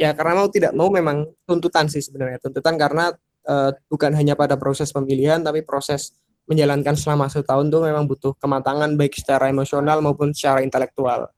[0.00, 2.40] Ya karena mau tidak mau memang tuntutan sih sebenarnya.
[2.40, 3.12] Tuntutan karena
[3.44, 6.16] uh, bukan hanya pada proses pemilihan tapi proses
[6.50, 11.30] menjalankan selama setahun tuh memang butuh kematangan baik secara emosional maupun secara intelektual.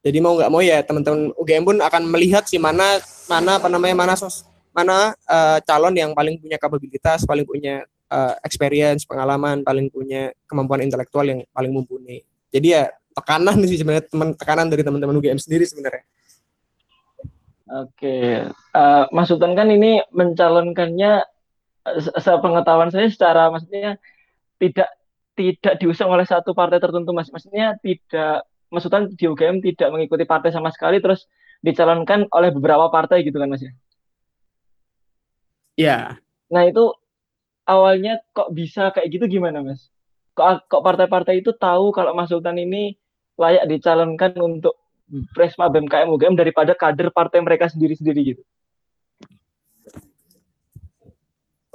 [0.00, 2.96] Jadi mau nggak mau ya teman-teman UGM pun akan melihat sih mana
[3.28, 8.36] mana apa namanya mana sos mana uh, calon yang paling punya kapabilitas, paling punya uh,
[8.44, 12.24] experience, pengalaman, paling punya kemampuan intelektual yang paling mumpuni.
[12.48, 16.04] Jadi ya tekanan sih sebenarnya teman tekanan dari teman-teman UGM sendiri sebenarnya
[17.66, 18.46] Oke,
[18.78, 21.26] uh, Mas kan ini mencalonkannya
[22.14, 23.98] sepengetahuan saya secara maksudnya
[24.56, 24.88] tidak
[25.36, 27.28] tidak diusung oleh satu partai tertentu mas.
[27.28, 31.24] Maksudnya tidak Sultan di UGM tidak mengikuti partai sama sekali terus
[31.64, 33.72] dicalonkan oleh beberapa partai gitu kan mas ya?
[35.76, 36.00] Ya
[36.46, 36.94] nah itu
[37.66, 39.90] awalnya kok bisa kayak gitu gimana mas?
[40.36, 42.92] Kok kok partai-partai itu tahu kalau Mas Sultan ini
[43.40, 44.76] layak dicalonkan untuk
[45.32, 48.42] Presma BMKM UGM daripada kader partai mereka sendiri-sendiri gitu.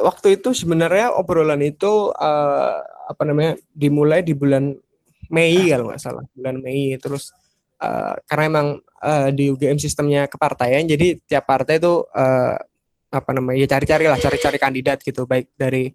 [0.01, 4.73] Waktu itu sebenarnya obrolan itu uh, apa namanya dimulai di bulan
[5.31, 7.31] Mei kalau nggak salah bulan Mei terus
[7.79, 8.67] uh, karena emang
[8.99, 12.55] uh, di UGM sistemnya kepartaian jadi tiap partai itu uh,
[13.11, 15.91] apa namanya ya cari-cari lah cari-cari kandidat gitu baik dari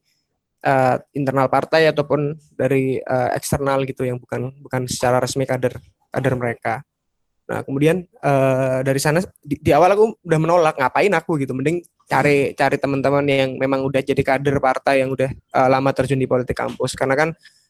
[0.67, 5.79] uh, internal partai ataupun dari uh, eksternal gitu yang bukan bukan secara resmi kader
[6.11, 6.83] kader mereka.
[7.47, 11.39] Nah kemudian uh, dari sana di, di awal aku udah menolak ngapain aku?
[11.39, 15.91] gitu, mending cari cari teman-teman yang memang udah jadi kader partai yang udah uh, lama
[15.95, 16.99] terjun di politik kampus.
[16.99, 17.29] Karena kan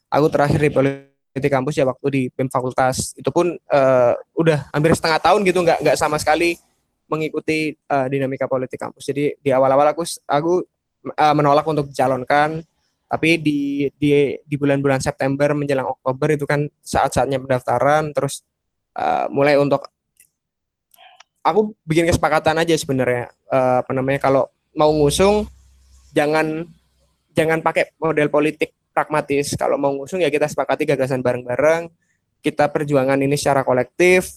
[0.09, 3.13] aku terakhir di politik kampus ya waktu di BEM fakultas.
[3.13, 6.57] Itu pun uh, udah hampir setengah tahun gitu nggak nggak sama sekali
[7.07, 9.05] mengikuti uh, dinamika politik kampus.
[9.05, 10.65] Jadi di awal-awal aku aku
[11.13, 12.65] uh, menolak untuk dicalonkan
[13.07, 18.11] tapi di di di bulan-bulan September menjelang Oktober itu kan saat-saatnya pendaftaran.
[18.11, 18.43] Terus
[18.97, 19.85] uh, mulai untuk
[21.45, 23.29] aku bikin kesepakatan aja sebenarnya.
[23.47, 25.45] Uh, apa namanya kalau mau ngusung
[26.11, 26.65] jangan
[27.37, 29.53] jangan pakai model politik pragmatis.
[29.53, 31.87] Kalau mau ngusung ya kita sepakati gagasan bareng-bareng
[32.41, 34.29] kita perjuangan ini secara kolektif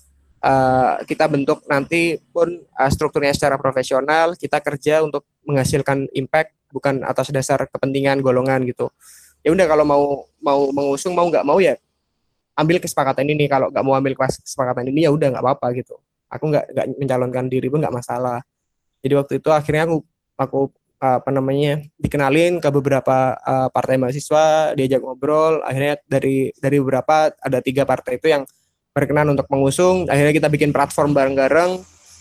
[0.45, 7.03] uh, kita bentuk nanti pun uh, strukturnya secara profesional kita kerja untuk menghasilkan impact bukan
[7.05, 8.89] atas dasar kepentingan golongan gitu.
[9.41, 10.05] Ya udah kalau mau
[10.41, 11.77] mau mengusung mau nggak mau ya
[12.57, 15.97] ambil kesepakatan ini kalau nggak mau ambil kesepakatan ini ya udah nggak apa-apa gitu.
[16.31, 18.41] Aku nggak nggak mencalonkan diri pun nggak masalah.
[19.01, 19.97] Jadi waktu itu akhirnya aku
[20.37, 20.61] aku
[21.01, 25.65] apa namanya dikenalin ke beberapa uh, partai mahasiswa diajak ngobrol.
[25.65, 28.45] Akhirnya dari dari beberapa ada tiga partai itu yang
[28.93, 30.05] berkenan untuk mengusung.
[30.11, 31.81] Akhirnya kita bikin platform bareng-bareng.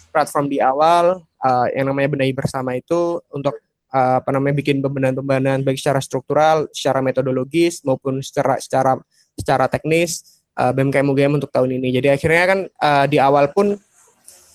[0.10, 3.62] Platform di awal uh, yang namanya benahi bersama itu untuk
[3.94, 8.98] uh, apa namanya bikin pembenahan-pembenahan baik secara struktural secara metodologis maupun secara secara
[9.39, 11.95] secara teknis uh, BMKM UGM untuk tahun ini.
[11.95, 13.80] Jadi akhirnya kan uh, di awal pun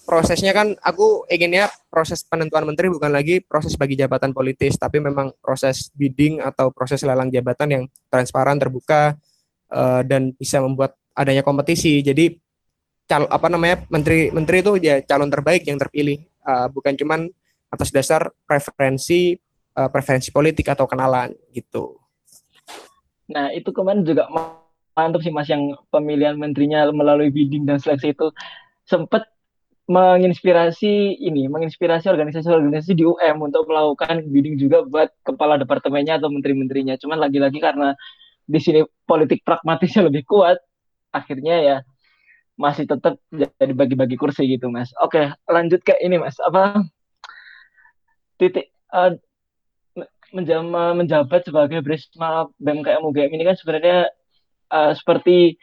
[0.04, 5.32] prosesnya kan aku inginnya proses penentuan menteri bukan lagi proses bagi jabatan politis, tapi memang
[5.40, 9.16] proses bidding atau proses lelang jabatan yang transparan, terbuka
[9.72, 12.04] uh, dan bisa membuat adanya kompetisi.
[12.04, 12.36] Jadi
[13.08, 17.20] cal apa namanya menteri menteri itu ya calon terbaik yang terpilih, uh, bukan cuman
[17.72, 19.34] atas dasar preferensi
[19.76, 21.96] uh, preferensi politik atau kenalan gitu.
[23.32, 24.28] Nah itu kemarin juga
[24.94, 28.30] mantap sih mas yang pemilihan menterinya melalui bidding dan seleksi itu
[28.86, 29.26] sempat
[29.84, 36.96] menginspirasi ini, menginspirasi organisasi-organisasi di UM untuk melakukan bidding juga buat kepala departemennya atau menteri-menterinya.
[36.96, 37.92] Cuman lagi-lagi karena
[38.48, 40.56] di sini politik pragmatisnya lebih kuat,
[41.12, 41.76] akhirnya ya
[42.56, 44.88] masih tetap jadi bagi-bagi kursi gitu, Mas.
[45.04, 46.40] Oke, lanjut ke ini, Mas.
[46.40, 46.80] Apa
[48.40, 49.12] titik uh,
[50.96, 54.08] menjabat sebagai Brisma BMKM UGM ini kan sebenarnya
[54.70, 55.58] uh, seperti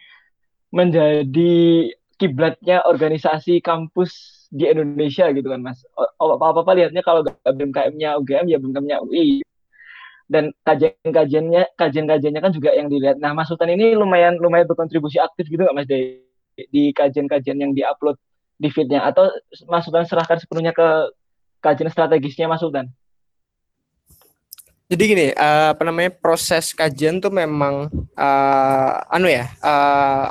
[0.72, 5.82] menjadi kiblatnya organisasi kampus di Indonesia gitu kan mas.
[6.20, 9.42] Apa-apa lihatnya kalau BMKM-nya UGM ya BMKM-nya UI.
[10.32, 13.20] Dan kajian-kajiannya kajian-kajiannya kan juga yang dilihat.
[13.20, 16.24] Nah, Mas Sultan ini lumayan lumayan berkontribusi aktif gitu nggak Mas di,
[16.72, 18.16] di kajian-kajian yang diupload
[18.56, 19.28] di feed-nya atau
[19.68, 21.12] Mas Sultan serahkan sepenuhnya ke
[21.60, 22.88] kajian strategisnya Mas Sultan?
[24.92, 27.88] Jadi gini, uh, apa namanya proses kajian tuh memang
[28.20, 30.28] uh, anu ya uh,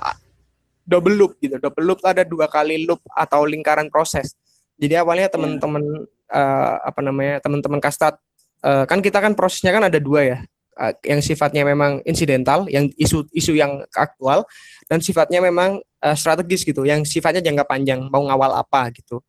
[0.84, 1.56] double loop gitu.
[1.56, 4.36] Double loop ada dua kali loop atau lingkaran proses.
[4.76, 5.34] Jadi awalnya iya.
[5.34, 8.20] teman-teman uh, apa namanya teman-teman kastat
[8.60, 10.38] uh, kan kita kan prosesnya kan ada dua ya,
[10.76, 14.44] uh, yang sifatnya memang insidental, yang isu-isu yang aktual,
[14.92, 19.24] dan sifatnya memang uh, strategis gitu, yang sifatnya jangka panjang, mau ngawal apa gitu.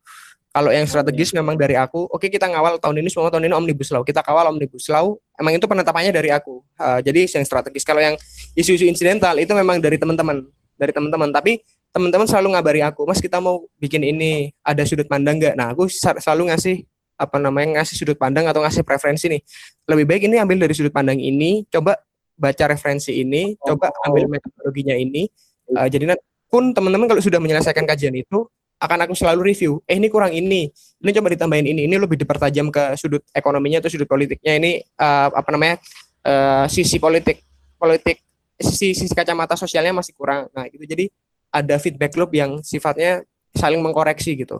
[0.52, 3.56] Kalau yang strategis memang dari aku, oke okay, kita ngawal tahun ini semua tahun ini
[3.56, 5.16] omnibus law, kita kawal omnibus law.
[5.40, 6.60] Emang itu penetapannya dari aku.
[6.76, 7.80] Uh, jadi yang strategis.
[7.88, 8.20] Kalau yang
[8.52, 10.44] isu-isu insidental itu memang dari teman-teman,
[10.76, 11.32] dari teman-teman.
[11.32, 15.56] Tapi teman-teman selalu ngabari aku, mas kita mau bikin ini, ada sudut pandang nggak?
[15.56, 16.84] Nah aku selalu ngasih
[17.16, 19.40] apa namanya ngasih sudut pandang atau ngasih preferensi nih.
[19.88, 21.96] Lebih baik ini ambil dari sudut pandang ini, coba
[22.36, 23.72] baca referensi ini, oh.
[23.72, 25.32] coba ambil metodologinya ini.
[25.72, 26.12] Uh, jadi
[26.52, 28.44] pun teman-teman kalau sudah menyelesaikan kajian itu
[28.82, 29.78] akan aku selalu review.
[29.86, 33.90] Eh ini kurang ini, ini coba ditambahin ini, ini lebih dipertajam ke sudut ekonominya atau
[33.94, 34.58] sudut politiknya.
[34.58, 35.78] Ini uh, apa namanya
[36.26, 37.46] uh, sisi politik,
[37.78, 38.18] politik
[38.58, 40.50] sisi sisi kacamata sosialnya masih kurang.
[40.50, 41.06] Nah itu jadi
[41.54, 43.22] ada feedback loop yang sifatnya
[43.54, 44.58] saling mengkoreksi gitu.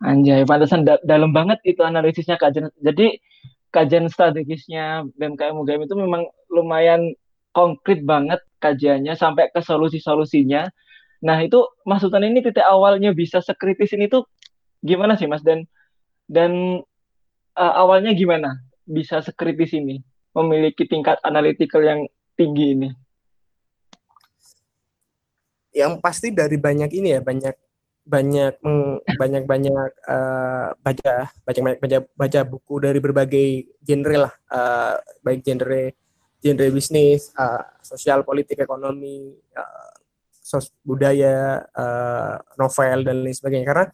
[0.00, 2.72] Anjay, pantesan da dalam banget itu analisisnya kajian.
[2.80, 3.20] Jadi
[3.68, 7.12] kajian strategisnya BMKM UGM itu memang lumayan
[7.52, 10.70] konkret banget kajiannya sampai ke solusi-solusinya.
[11.20, 14.24] Nah, itu masukan ini titik awalnya bisa sekritis ini tuh
[14.80, 15.44] gimana sih, Mas?
[15.44, 15.68] Dan
[16.24, 16.80] dan
[17.56, 18.56] uh, awalnya gimana
[18.88, 20.00] bisa sekritis ini,
[20.32, 22.00] memiliki tingkat analytical yang
[22.40, 22.88] tinggi ini?
[25.76, 27.54] Yang pasti dari banyak ini ya, banyak
[28.10, 28.54] banyak
[29.20, 33.48] banyak banyak uh, baca baca baca baca buku dari berbagai
[33.84, 35.92] genre lah uh, baik genre
[36.40, 39.89] genre bisnis uh, sosial politik ekonomi uh,
[40.50, 43.86] sos budaya uh, novel dan lain sebagainya karena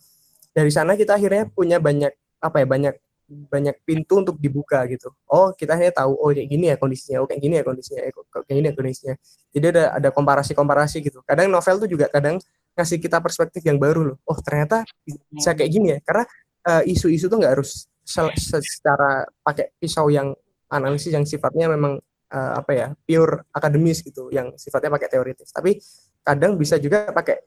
[0.56, 2.94] dari sana kita akhirnya punya banyak apa ya banyak
[3.26, 5.10] banyak pintu untuk dibuka gitu.
[5.26, 8.14] Oh kita akhirnya tahu oh kayak gini ya kondisinya, oh kayak gini ya kondisinya, eh,
[8.14, 9.14] kayak gini ya kondisinya.
[9.50, 11.26] Jadi ada ada komparasi komparasi gitu.
[11.26, 12.38] Kadang novel tuh juga kadang
[12.78, 14.16] ngasih kita perspektif yang baru loh.
[14.30, 14.86] Oh ternyata
[15.28, 15.98] bisa kayak gini ya.
[16.06, 16.24] Karena
[16.70, 20.30] uh, isu-isu tuh nggak harus secara pakai pisau yang
[20.70, 21.98] analisis yang sifatnya memang
[22.30, 25.50] uh, apa ya pure akademis gitu, yang sifatnya pakai teoritis.
[25.50, 25.82] Tapi
[26.26, 27.38] kadang bisa juga pakai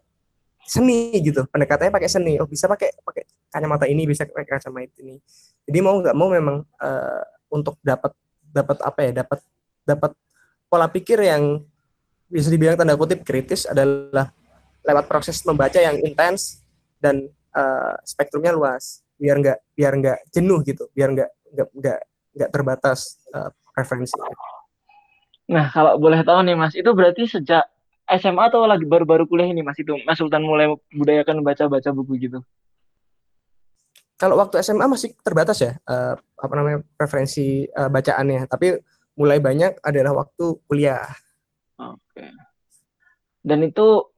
[0.64, 1.44] seni gitu.
[1.52, 2.40] Pendekatannya pakai seni.
[2.40, 5.20] Oh bisa pakai pakai kacamata ini, bisa pakai kacamata ini.
[5.68, 8.16] Jadi mau nggak mau memang uh, untuk dapat
[8.50, 9.40] dapat apa ya dapat
[9.84, 10.12] dapat
[10.72, 11.62] pola pikir yang
[12.30, 14.30] bisa dibilang tanda kutip kritis adalah
[14.86, 16.62] lewat proses membaca yang intens
[17.02, 17.26] dan
[17.58, 22.00] uh, spektrumnya luas biar nggak biar nggak jenuh gitu biar nggak nggak
[22.38, 24.14] nggak terbatas uh, referensi.
[25.50, 27.66] Nah kalau boleh tahu nih mas itu berarti sejak
[28.18, 32.42] SMA atau lagi baru-baru kuliah ini mas itu Mas Sultan mulai budayakan baca-baca buku gitu?
[34.18, 38.82] Kalau waktu SMA masih terbatas ya uh, apa namanya referensi uh, bacaannya tapi
[39.14, 41.06] mulai banyak adalah waktu kuliah.
[41.78, 42.26] Oke.
[43.46, 44.10] Dan itu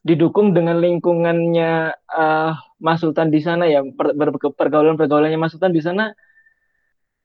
[0.00, 4.16] didukung dengan lingkungannya uh, Mas Sultan di sana ya per,
[4.56, 6.16] pergaulan-pergaulannya Mas Sultan di sana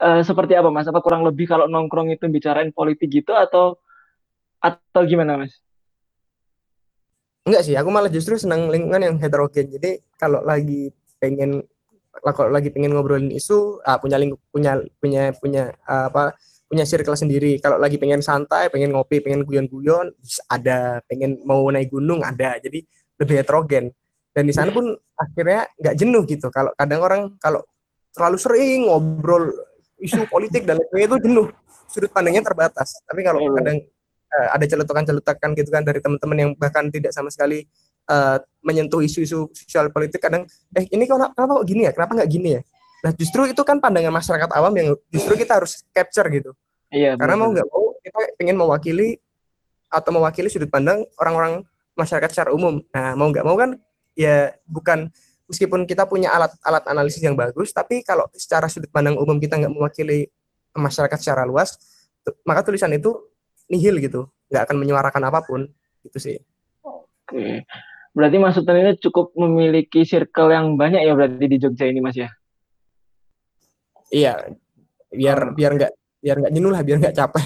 [0.03, 0.86] uh, seperti apa Mas?
[0.89, 3.79] Apa kurang lebih kalau nongkrong itu bicarain politik gitu atau
[4.60, 5.55] atau gimana Mas?
[7.49, 9.73] Enggak sih, aku malah justru senang lingkungan yang heterogen.
[9.73, 11.65] Jadi kalau lagi pengen
[12.21, 16.38] kalau lagi pengen ngobrolin isu, ah, punya lingkup punya punya punya uh, apa
[16.69, 17.57] punya circle sendiri.
[17.57, 20.13] Kalau lagi pengen santai, pengen ngopi, pengen guyon-guyon,
[20.45, 21.01] ada.
[21.09, 22.62] Pengen mau naik gunung, ada.
[22.62, 22.85] Jadi
[23.17, 23.89] lebih heterogen.
[24.29, 26.53] Dan di sana pun akhirnya nggak jenuh gitu.
[26.53, 27.65] Kalau kadang orang kalau
[28.13, 29.49] terlalu sering ngobrol
[29.97, 31.47] isu politik dan lain-lain itu jenuh.
[31.89, 33.01] Sudut pandangnya terbatas.
[33.09, 33.51] Tapi kalau iya.
[33.57, 33.77] kadang
[34.33, 37.65] uh, ada celetukan-celetukan gitu kan dari teman-teman yang bahkan tidak sama sekali
[38.09, 42.31] uh, menyentuh isu-isu sosial politik kadang eh ini kok kenapa kok gini ya kenapa nggak
[42.31, 42.61] gini ya
[43.03, 46.51] Nah justru itu kan pandangan masyarakat awam yang justru kita harus capture gitu.
[46.91, 47.15] Iya.
[47.15, 47.43] Karena betul.
[47.43, 49.09] mau nggak mau kita ingin mewakili
[49.89, 51.63] atau mewakili sudut pandang orang-orang
[51.95, 52.83] masyarakat secara umum.
[52.91, 53.79] Nah mau nggak mau kan
[54.19, 55.07] ya bukan
[55.47, 59.73] meskipun kita punya alat-alat analisis yang bagus, tapi kalau secara sudut pandang umum kita nggak
[59.73, 60.29] mewakili
[60.77, 61.73] masyarakat secara luas,
[62.45, 63.15] maka tulisan itu
[63.69, 65.69] nihil gitu, nggak akan menyuarakan apa pun,
[66.03, 66.38] gitu sih.
[66.84, 67.63] Oke,
[68.12, 72.29] berarti maksudnya ini cukup memiliki circle yang banyak ya berarti di Jogja ini mas ya?
[74.13, 74.34] iya
[75.10, 75.55] biar oh.
[75.55, 77.45] biar nggak biar nggak jenuh lah biar nggak capek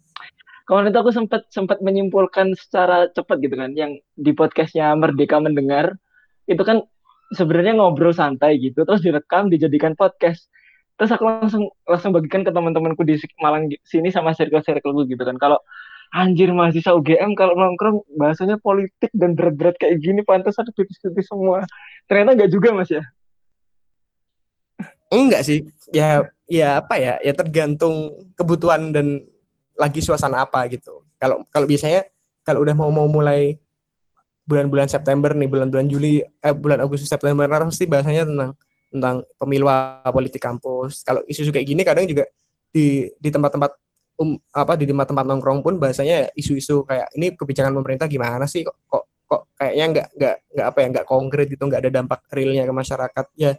[0.66, 5.96] kemarin itu aku sempat sempat menyimpulkan secara cepat gitu kan yang di podcastnya Merdeka mendengar
[6.48, 6.82] itu kan
[7.32, 10.48] sebenarnya ngobrol santai gitu terus direkam dijadikan podcast
[10.96, 15.58] terus aku langsung langsung bagikan ke teman-temanku di Malang sini sama circle-circle gitu kan kalau
[16.12, 21.64] anjir mahasiswa UGM kalau nongkrong bahasanya politik dan berat-berat kayak gini pantas ada kritis-kritis semua
[22.04, 23.00] ternyata nggak juga mas ya
[25.12, 25.68] Enggak sih.
[25.92, 27.20] Ya ya apa ya?
[27.20, 29.20] Ya tergantung kebutuhan dan
[29.76, 31.04] lagi suasana apa gitu.
[31.20, 32.08] Kalau kalau biasanya
[32.40, 33.60] kalau udah mau mau mulai
[34.48, 38.50] bulan-bulan September nih, bulan-bulan Juli, eh, bulan Agustus September pasti bahasanya tentang
[38.92, 39.66] tentang pemilu
[40.12, 41.00] politik kampus.
[41.02, 42.28] Kalau isu-isu kayak gini kadang juga
[42.68, 43.72] di di tempat-tempat
[44.20, 48.76] um, apa di tempat-tempat nongkrong pun bahasanya isu-isu kayak ini kebijakan pemerintah gimana sih kok
[48.88, 52.68] kok kok kayaknya nggak nggak nggak apa ya nggak konkret gitu nggak ada dampak realnya
[52.68, 53.52] ke masyarakat ya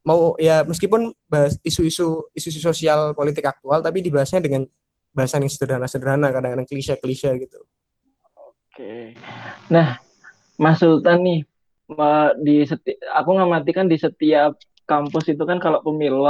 [0.00, 4.64] mau ya meskipun bahas isu-isu isu-isu sosial politik aktual tapi dibahasnya dengan
[5.12, 7.60] bahasan yang sederhana-sederhana kadang-kadang klise-klise gitu.
[8.70, 9.18] Oke.
[9.66, 9.98] Nah,
[10.54, 11.40] Mas Sultan nih
[12.38, 14.54] di seti aku ngamatikan di setiap
[14.90, 16.26] kampus itu kan kalau pemilu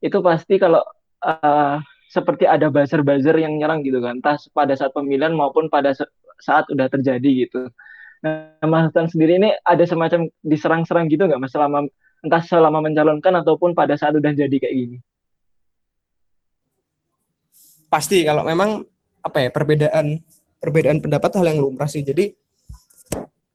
[0.00, 0.80] itu pasti kalau
[1.20, 1.76] uh,
[2.08, 5.92] seperti ada buzzer-buzzer yang nyerang gitu kan, entah pada saat pemilihan maupun pada
[6.40, 7.68] saat udah terjadi gitu.
[8.24, 11.84] Nah, Mas Sultan sendiri ini ada semacam diserang-serang gitu nggak Mas selama
[12.24, 14.98] entah selama mencalonkan ataupun pada saat udah jadi kayak gini?
[17.92, 18.80] Pasti kalau memang
[19.20, 20.24] apa ya perbedaan
[20.56, 22.00] perbedaan pendapat hal yang lumrah sih.
[22.00, 22.32] Jadi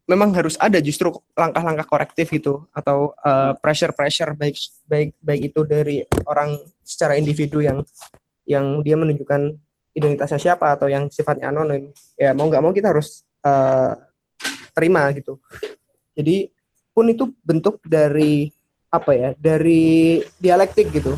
[0.10, 4.57] memang harus ada justru langkah-langkah korektif gitu atau uh, pressure-pressure baik
[4.89, 7.86] baik baik itu dari orang secara individu yang
[8.49, 9.53] yang dia menunjukkan
[9.93, 11.93] identitasnya siapa atau yang sifatnya anonim.
[12.18, 13.93] Ya mau nggak mau kita harus uh,
[14.74, 15.38] terima gitu.
[16.18, 16.49] Jadi
[16.89, 18.49] pun itu bentuk dari
[18.89, 21.14] apa ya dari dialektik gitu.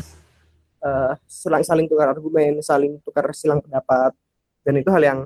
[0.84, 4.12] Uh, saling saling tukar argumen saling tukar silang pendapat
[4.66, 5.18] dan itu hal yang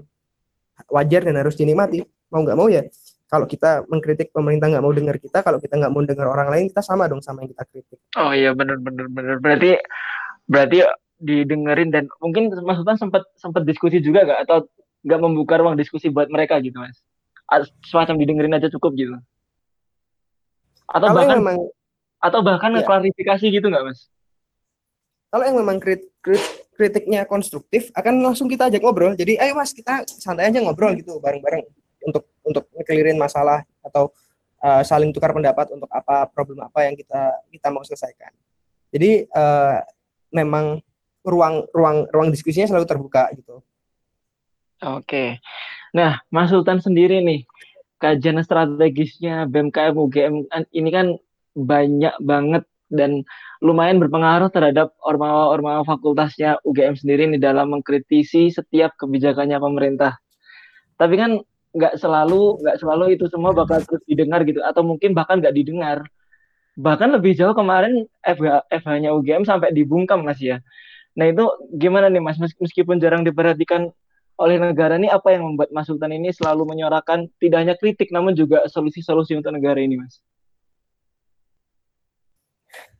[0.86, 2.06] wajar dan harus dinikmati.
[2.30, 2.86] Mau nggak mau ya
[3.26, 6.64] kalau kita mengkritik pemerintah nggak mau dengar kita kalau kita nggak mau dengar orang lain
[6.70, 7.98] kita sama dong sama yang kita kritik.
[8.14, 9.82] Oh iya benar benar benar berarti
[10.46, 10.86] berarti
[11.18, 14.40] didengerin dan mungkin maksudnya sempat sempat diskusi juga nggak?
[14.46, 14.70] Atau
[15.02, 17.02] nggak membuka ruang diskusi buat mereka gitu mas?
[17.90, 19.18] Semacam didengerin aja cukup gitu.
[20.86, 21.58] Atau kalau bahkan memang,
[22.22, 22.86] atau bahkan ya.
[22.86, 24.06] klarifikasi gitu nggak mas?
[25.34, 26.42] Kalau yang memang krit, krit,
[26.78, 29.18] kritiknya konstruktif akan langsung kita ajak ngobrol.
[29.18, 31.66] Jadi ayo mas kita santai aja ngobrol gitu bareng-bareng
[32.06, 34.14] untuk untuk ngekelirin masalah atau
[34.62, 38.30] uh, saling tukar pendapat untuk apa problem apa yang kita kita mau selesaikan.
[38.94, 39.82] Jadi uh,
[40.30, 40.78] memang
[41.26, 43.60] ruang ruang ruang diskusinya selalu terbuka gitu.
[44.86, 45.42] Oke.
[45.96, 47.42] Nah, Mas Sultan sendiri nih
[47.96, 50.34] kajian strategisnya BMKM UGM
[50.76, 51.16] ini kan
[51.56, 53.24] banyak banget dan
[53.58, 60.20] lumayan berpengaruh terhadap ormawa-ormawa fakultasnya UGM sendiri nih dalam mengkritisi setiap kebijakannya pemerintah.
[61.00, 61.30] Tapi kan
[61.76, 64.64] nggak selalu nggak selalu itu semua bakal terus didengar gitu.
[64.64, 66.08] Atau mungkin bahkan nggak didengar.
[66.76, 70.60] Bahkan lebih jauh kemarin FH FH-nya UGM sampai dibungkam mas ya.
[71.16, 72.36] Nah itu gimana nih mas?
[72.36, 73.88] Meskipun jarang diperhatikan
[74.36, 78.36] oleh negara ini apa yang membuat Mas Sultan ini selalu menyuarakan tidak hanya kritik namun
[78.36, 80.20] juga solusi-solusi untuk negara ini mas?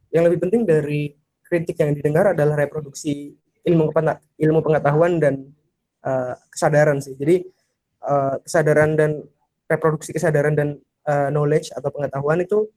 [0.09, 1.13] Yang lebih penting dari
[1.45, 3.37] kritik yang didengar adalah reproduksi
[3.69, 3.93] ilmu
[4.41, 5.53] ilmu pengetahuan dan
[6.09, 7.13] uh, kesadaran sih.
[7.21, 7.45] Jadi
[8.07, 9.27] uh, kesadaran dan
[9.67, 10.69] reproduksi kesadaran dan
[11.11, 12.71] uh, knowledge atau pengetahuan itu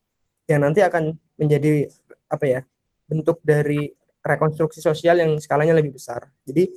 [0.50, 1.86] yang nanti akan menjadi
[2.30, 2.62] apa ya
[3.06, 3.94] bentuk dari
[4.26, 6.30] rekonstruksi sosial yang skalanya lebih besar.
[6.44, 6.70] Jadi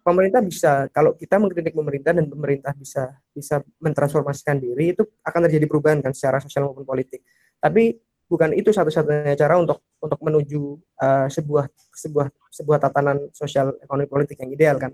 [0.00, 5.66] pemerintah bisa kalau kita mengkritik pemerintah dan pemerintah bisa bisa mentransformasikan diri itu akan terjadi
[5.68, 7.22] perubahan kan secara sosial maupun politik.
[7.60, 7.96] Tapi
[8.26, 10.62] bukan itu satu-satunya cara untuk untuk menuju
[10.98, 14.92] uh, sebuah sebuah sebuah tatanan sosial ekonomi politik yang ideal kan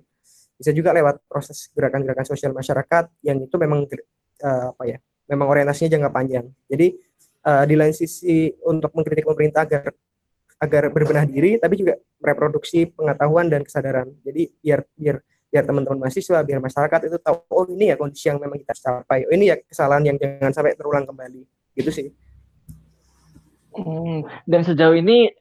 [0.62, 3.82] bisa juga lewat proses gerakan-gerakan sosial masyarakat yang itu memang
[4.46, 6.46] uh, apa ya memang orientasinya jangka panjang.
[6.70, 6.94] Jadi
[7.42, 9.90] uh, di lain sisi untuk mengkritik pemerintah agar
[10.62, 14.14] agar berbenah diri tapi juga reproduksi pengetahuan dan kesadaran.
[14.22, 15.16] Jadi biar biar
[15.52, 19.26] biar teman-teman mahasiswa biar masyarakat itu tahu oh ini ya kondisi yang memang kita capai.
[19.26, 21.42] Oh ini ya kesalahan yang jangan sampai terulang kembali.
[21.74, 22.06] Gitu sih.
[23.74, 25.32] Hmm, dan sejauh ini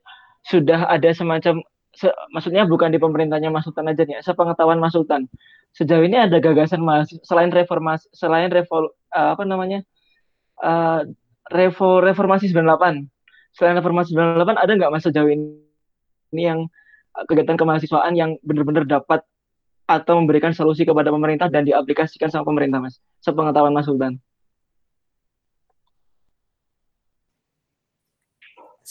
[0.41, 1.61] sudah ada semacam
[2.01, 5.29] se, maksudnya bukan di pemerintahnya Mas Sultan aja nih, sepengetahuan Mas Sultan.
[5.77, 9.85] Sejauh ini ada gagasan Mas selain reformasi selain revol uh, apa namanya?
[10.57, 11.05] Uh,
[11.53, 13.05] revo, reformasi 98.
[13.53, 15.61] Selain reformasi 98 ada nggak Mas sejauh ini,
[16.33, 16.59] ini yang
[17.13, 19.21] uh, kegiatan kemahasiswaan yang benar-benar dapat
[19.85, 22.97] atau memberikan solusi kepada pemerintah dan diaplikasikan sama pemerintah Mas?
[23.21, 24.17] Sepengetahuan Mas Sultan.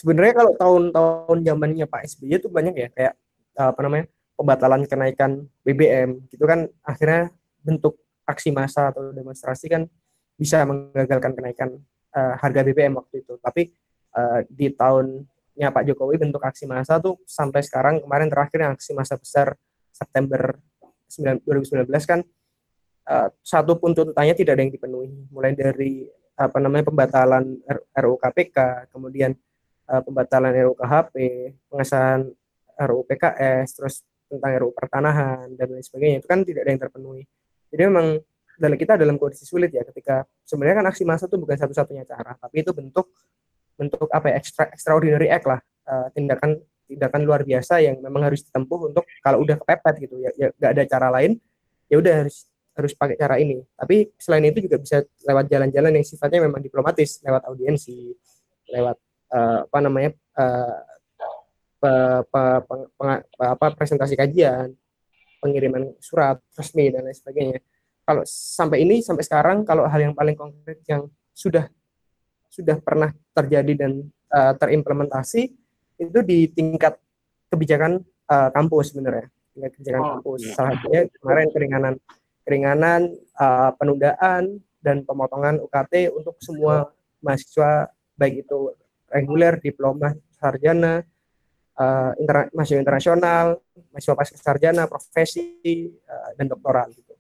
[0.01, 3.15] Sebenarnya kalau tahun-tahun zamannya Pak SBY itu banyak ya kayak
[3.61, 7.29] apa namanya pembatalan kenaikan BBM gitu kan akhirnya
[7.61, 9.85] bentuk aksi massa atau demonstrasi kan
[10.41, 11.77] bisa menggagalkan kenaikan
[12.17, 13.37] uh, harga BBM waktu itu.
[13.37, 13.69] Tapi
[14.17, 18.97] uh, di tahunnya Pak Jokowi bentuk aksi massa tuh sampai sekarang kemarin terakhir yang aksi
[18.97, 19.53] massa besar
[19.93, 20.57] September
[21.13, 22.25] 2019 kan
[23.11, 25.13] uh, satu pun tuntutannya tidak ada yang dipenuhi.
[25.29, 26.09] Mulai dari
[26.41, 27.61] apa namanya pembatalan
[27.93, 29.37] RUU KPK kemudian
[29.91, 31.15] uh, pembatalan RUU KHP,
[31.67, 32.31] pengesahan
[32.79, 33.95] RUU PKS, terus
[34.31, 37.23] tentang RUU pertanahan dan lain sebagainya itu kan tidak ada yang terpenuhi.
[37.75, 38.07] Jadi memang
[38.61, 42.39] dalam kita dalam kondisi sulit ya ketika sebenarnya kan aksi massa itu bukan satu-satunya cara,
[42.39, 43.11] tapi itu bentuk
[43.75, 48.45] bentuk apa ya extra, extraordinary act lah uh, tindakan tindakan luar biasa yang memang harus
[48.45, 51.39] ditempuh untuk kalau udah kepepet gitu ya, ya gak ada cara lain
[51.89, 53.61] ya udah harus harus pakai cara ini.
[53.77, 58.15] Tapi selain itu juga bisa lewat jalan-jalan yang sifatnya memang diplomatis, lewat audiensi,
[58.71, 58.97] lewat
[59.33, 60.79] uh, apa namanya uh,
[61.81, 61.93] pe,
[62.29, 62.75] pe, pe,
[63.39, 64.75] pe, apa presentasi kajian,
[65.41, 67.59] pengiriman surat resmi dan lain sebagainya.
[68.05, 71.71] Kalau sampai ini sampai sekarang kalau hal yang paling konkret yang sudah
[72.51, 75.43] sudah pernah terjadi dan uh, terimplementasi
[76.01, 76.99] itu di tingkat
[77.47, 80.55] kebijakan uh, kampus sebenarnya tingkat kebijakan oh, kampus iya.
[80.59, 81.95] salah satunya kemarin keringanan
[82.43, 83.01] keringanan
[83.39, 84.43] uh, penundaan
[84.81, 88.75] dan pemotongan UKT untuk semua mahasiswa baik itu
[89.11, 91.03] reguler, diploma, sarjana,
[91.77, 93.59] uh, inter mahasiswa internasional,
[93.91, 97.15] mahasiswa pasca sarjana, profesi, uh, dan doktoral gitu.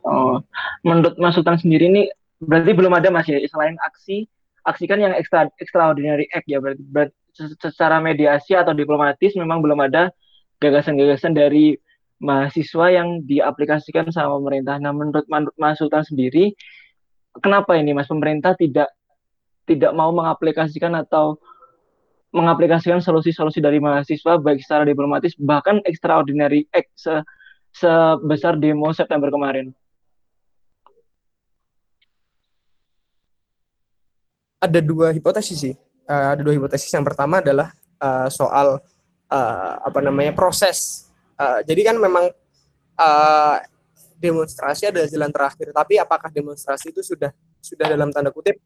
[0.00, 0.40] Oh,
[0.80, 2.02] menurut Mas Sultan sendiri ini
[2.40, 4.24] berarti belum ada mas ya selain aksi
[4.64, 7.12] aksi kan yang extra extraordinary act ya berarti, berarti
[7.60, 10.08] secara mediasi atau diplomatis memang belum ada
[10.60, 11.76] gagasan-gagasan dari
[12.20, 14.76] mahasiswa yang diaplikasikan sama pemerintah.
[14.76, 15.24] Nah, menurut
[15.56, 16.52] Mas Sultan sendiri,
[17.40, 18.92] kenapa ini Mas pemerintah tidak
[19.70, 21.38] tidak mau mengaplikasikan atau
[22.34, 27.14] mengaplikasikan solusi-solusi dari mahasiswa baik secara diplomatis bahkan extraordinary act se
[27.70, 29.70] sebesar demo September kemarin?
[34.58, 35.74] Ada dua hipotesis sih.
[36.10, 36.90] Uh, ada dua hipotesis.
[36.90, 37.70] Yang pertama adalah
[38.02, 38.82] uh, soal
[39.30, 41.06] uh, apa namanya proses.
[41.38, 42.28] Uh, jadi kan memang
[42.98, 43.56] uh,
[44.18, 45.70] demonstrasi adalah jalan terakhir.
[45.70, 47.30] Tapi apakah demonstrasi itu sudah
[47.62, 48.58] sudah dalam tanda kutip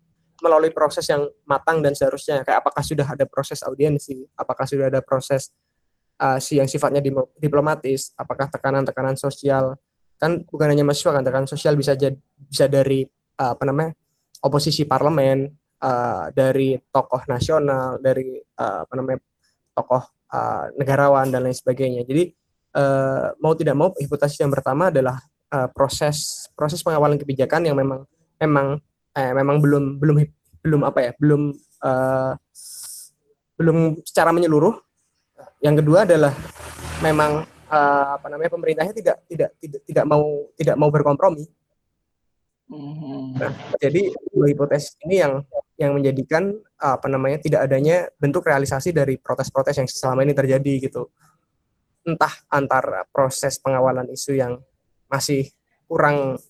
[0.42, 2.42] melalui proses yang matang dan seharusnya.
[2.42, 5.54] Kayak apakah sudah ada proses audiensi, apakah sudah ada proses
[6.18, 7.02] uh, si yang sifatnya
[7.38, 9.78] diplomatis, apakah tekanan-tekanan sosial?
[10.18, 13.02] Kan bukan hanya mahasiswa kan tekanan sosial bisa jadi bisa dari
[13.38, 13.92] uh, apa namanya
[14.42, 15.50] oposisi parlemen
[15.82, 19.18] uh, dari tokoh nasional dari uh, apa namanya
[19.74, 22.06] tokoh uh, negarawan dan lain sebagainya.
[22.06, 22.30] Jadi
[22.78, 25.18] uh, mau tidak mau hipotesis yang pertama adalah
[25.50, 28.06] uh, proses proses pengawalan kebijakan yang memang
[28.38, 28.78] memang
[29.14, 30.16] eh, memang belum belum
[30.64, 31.52] belum apa ya belum
[31.84, 32.32] uh,
[33.60, 34.74] belum secara menyeluruh.
[35.62, 36.32] Yang kedua adalah
[37.00, 40.24] memang uh, apa namanya pemerintahnya tidak tidak tidak tidak mau
[40.56, 41.44] tidak mau berkompromi.
[42.64, 43.24] Mm-hmm.
[43.36, 45.44] Nah, jadi dua hipotesis ini yang
[45.76, 51.12] yang menjadikan apa namanya tidak adanya bentuk realisasi dari protes-protes yang selama ini terjadi gitu.
[52.04, 54.60] Entah antar proses pengawalan isu yang
[55.08, 55.52] masih
[55.84, 56.40] kurang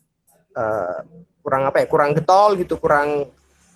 [0.55, 1.01] uh,
[1.45, 3.29] kurang apa ya kurang getol gitu kurang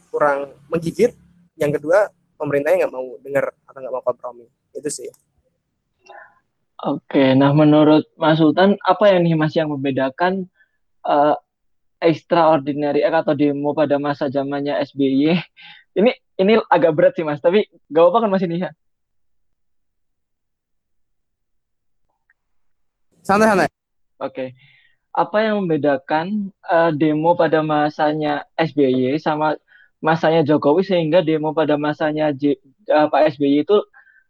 [0.08, 1.12] kurang menggigit
[1.60, 2.08] yang kedua
[2.40, 5.12] pemerintahnya nggak mau dengar atau nggak mau kompromi itu sih
[6.78, 10.46] Oke, nah menurut Mas Sultan apa yang nih Mas yang membedakan
[11.02, 11.34] uh,
[11.98, 15.42] extraordinary act atau demo pada masa zamannya SBY?
[15.98, 18.70] Ini ini agak berat sih Mas, tapi gak apa-apa kan Mas ini ya?
[23.26, 23.66] Santai-santai.
[24.22, 24.54] Oke
[25.18, 29.58] apa yang membedakan uh, demo pada masanya SBY sama
[29.98, 32.54] masanya Jokowi sehingga demo pada masanya J,
[32.86, 33.82] uh, Pak SBY itu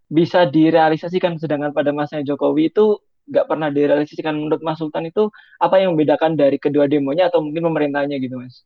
[0.09, 2.97] bisa direalisasikan sedangkan pada masanya Jokowi itu
[3.29, 5.29] nggak pernah direalisasikan menurut Mas Sultan itu
[5.61, 8.65] apa yang membedakan dari kedua demonya atau mungkin pemerintahnya gitu Mas?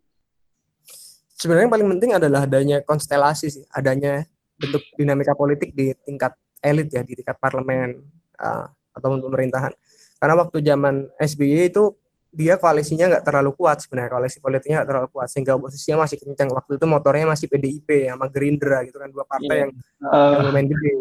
[1.35, 4.23] Sebenarnya yang paling penting adalah adanya konstelasi sih, adanya
[4.55, 7.99] bentuk dinamika politik di tingkat elit ya di tingkat parlemen
[8.39, 9.75] uh, atau pemerintahan.
[10.23, 11.99] Karena waktu zaman SBY itu
[12.33, 16.49] dia koalisinya nggak terlalu kuat sebenarnya koalisi politiknya nggak terlalu kuat sehingga oposisinya masih kencang
[16.49, 19.63] waktu itu motornya masih PDIP sama Gerindra gitu kan dua partai yeah.
[19.69, 19.71] yang,
[20.09, 20.93] uh, yang lumayan gede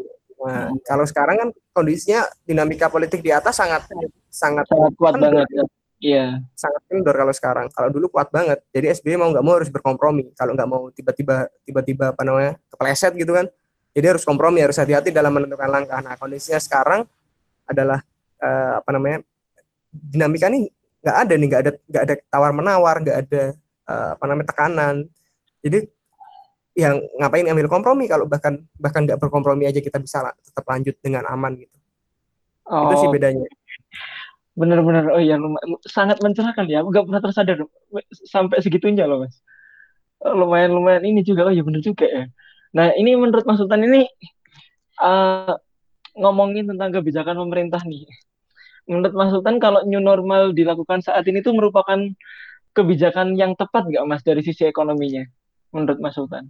[0.41, 3.87] nah uh, kalau sekarang kan kondisinya dinamika politik di atas sangat
[4.27, 5.31] sangat, sangat kuat kendor.
[5.31, 5.65] banget ya.
[6.01, 6.41] Iya.
[6.57, 7.67] Sangat kendor kalau sekarang.
[7.69, 8.57] Kalau dulu kuat banget.
[8.73, 10.33] Jadi SBY mau nggak mau harus berkompromi.
[10.33, 13.45] Kalau nggak mau tiba-tiba tiba-tiba apa namanya kepleset gitu kan.
[13.93, 16.01] Jadi harus kompromi, harus hati-hati dalam menentukan langkah.
[16.01, 17.05] Nah kondisinya sekarang
[17.69, 18.01] adalah
[18.41, 19.21] uh, apa namanya
[19.93, 23.43] dinamika ini nggak ada nih nggak ada nggak ada tawar menawar nggak ada
[23.89, 24.95] uh, apa namanya tekanan.
[25.61, 25.79] Jadi
[26.71, 31.27] yang ngapain ambil kompromi kalau bahkan bahkan nggak berkompromi aja kita bisa tetap lanjut dengan
[31.27, 31.77] aman gitu.
[32.69, 32.87] Oh.
[32.87, 33.13] itu sih oh.
[33.13, 33.47] bedanya.
[34.55, 35.35] Bener-bener oh iya
[35.89, 36.85] sangat mencerahkan ya.
[36.85, 37.57] Nggak pernah tersadar
[38.29, 39.41] sampai segitunya loh mas.
[40.21, 42.25] Oh, lumayan lumayan ini juga oh iya bener juga ya.
[42.71, 44.07] Nah ini menurut Mas Sultan ini
[45.01, 45.51] uh,
[46.15, 48.07] ngomongin tentang kebijakan pemerintah nih
[48.89, 51.99] menurut Mas Sultan kalau new normal dilakukan saat ini itu merupakan
[52.71, 55.27] kebijakan yang tepat nggak Mas dari sisi ekonominya
[55.75, 56.49] menurut Mas Sultan?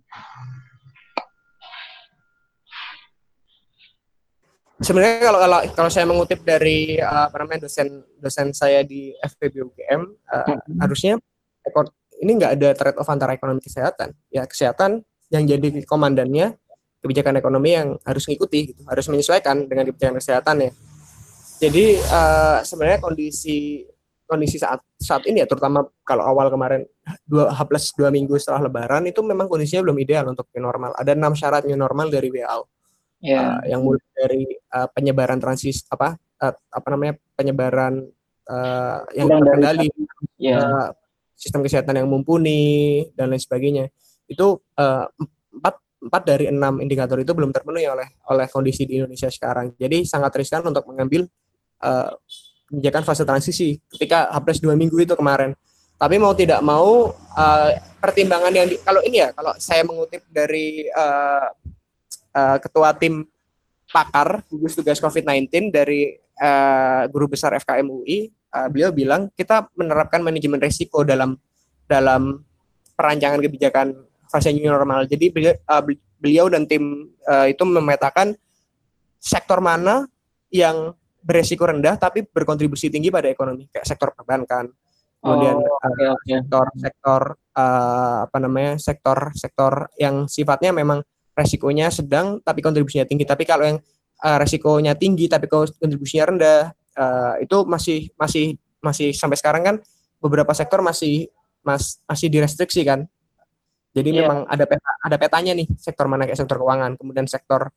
[4.81, 9.61] Sebenarnya kalau kalau, kalau saya mengutip dari uh, apa namanya dosen dosen saya di FPB
[9.61, 10.81] UGM uh, hmm.
[10.81, 11.21] harusnya
[12.17, 16.57] ini nggak ada trade off antara ekonomi kesehatan ya kesehatan yang jadi komandannya
[17.01, 20.71] kebijakan ekonomi yang harus mengikuti gitu harus menyesuaikan dengan kebijakan kesehatan ya
[21.61, 23.85] jadi uh, sebenarnya kondisi
[24.25, 26.87] kondisi saat saat ini ya terutama kalau awal kemarin
[27.27, 30.95] dua H plus dua minggu setelah Lebaran itu memang kondisinya belum ideal untuk new normal.
[30.97, 32.65] Ada enam syarat new normal dari WHO.
[33.21, 33.29] Yeah.
[33.29, 33.37] Ya.
[33.37, 34.41] Uh, yang mulai dari
[34.73, 38.09] uh, penyebaran transis apa uh, apa namanya penyebaran
[38.49, 39.93] uh, yang terkendali,
[40.41, 40.65] yeah.
[40.65, 40.89] uh,
[41.37, 43.93] sistem kesehatan yang mumpuni dan lain sebagainya.
[44.25, 45.05] Itu uh,
[45.53, 49.77] empat empat dari enam indikator itu belum terpenuhi oleh oleh kondisi di Indonesia sekarang.
[49.77, 51.29] Jadi sangat riskan untuk mengambil
[51.81, 55.57] uh, fase transisi ketika habis dua minggu itu kemarin.
[56.01, 57.69] Tapi mau tidak mau uh,
[58.01, 61.45] pertimbangan yang di, kalau ini ya kalau saya mengutip dari uh,
[62.33, 63.27] uh, ketua tim
[63.91, 70.23] pakar gugus tugas COVID-19 dari uh, guru besar FKM UI, uh, beliau bilang kita menerapkan
[70.23, 71.37] manajemen risiko dalam
[71.85, 72.41] dalam
[72.95, 73.93] perancangan kebijakan
[74.31, 75.05] fase new normal.
[75.05, 75.83] Jadi beliau, uh,
[76.17, 78.33] beliau dan tim uh, itu memetakan
[79.21, 80.07] sektor mana
[80.49, 84.69] yang beresiko rendah tapi berkontribusi tinggi pada ekonomi kayak sektor perbankan
[85.21, 86.33] kemudian oh, okay, uh, okay.
[86.41, 87.21] sektor sektor
[87.53, 91.05] uh, apa namanya sektor sektor yang sifatnya memang
[91.37, 93.77] resikonya sedang tapi kontribusinya tinggi tapi kalau yang
[94.25, 96.61] uh, resikonya tinggi tapi kontribusinya rendah
[96.97, 99.75] uh, itu masih masih masih sampai sekarang kan
[100.17, 101.29] beberapa sektor masih
[101.61, 103.05] mas, masih direstriksi kan
[103.93, 104.19] jadi yeah.
[104.25, 107.69] memang ada peta ada petanya nih sektor mana kayak sektor keuangan kemudian sektor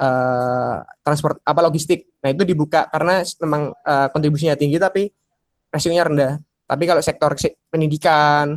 [0.00, 2.08] uh, transport apa logistik.
[2.24, 5.12] Nah, itu dibuka karena memang uh, kontribusinya tinggi tapi
[5.68, 6.32] resikonya rendah.
[6.64, 7.30] Tapi kalau sektor
[7.68, 8.56] pendidikan,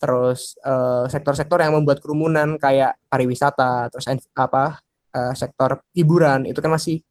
[0.00, 4.80] terus sektor sektor-sektor yang membuat kerumunan kayak pariwisata, terus apa
[5.12, 7.04] uh, sektor hiburan itu kan masih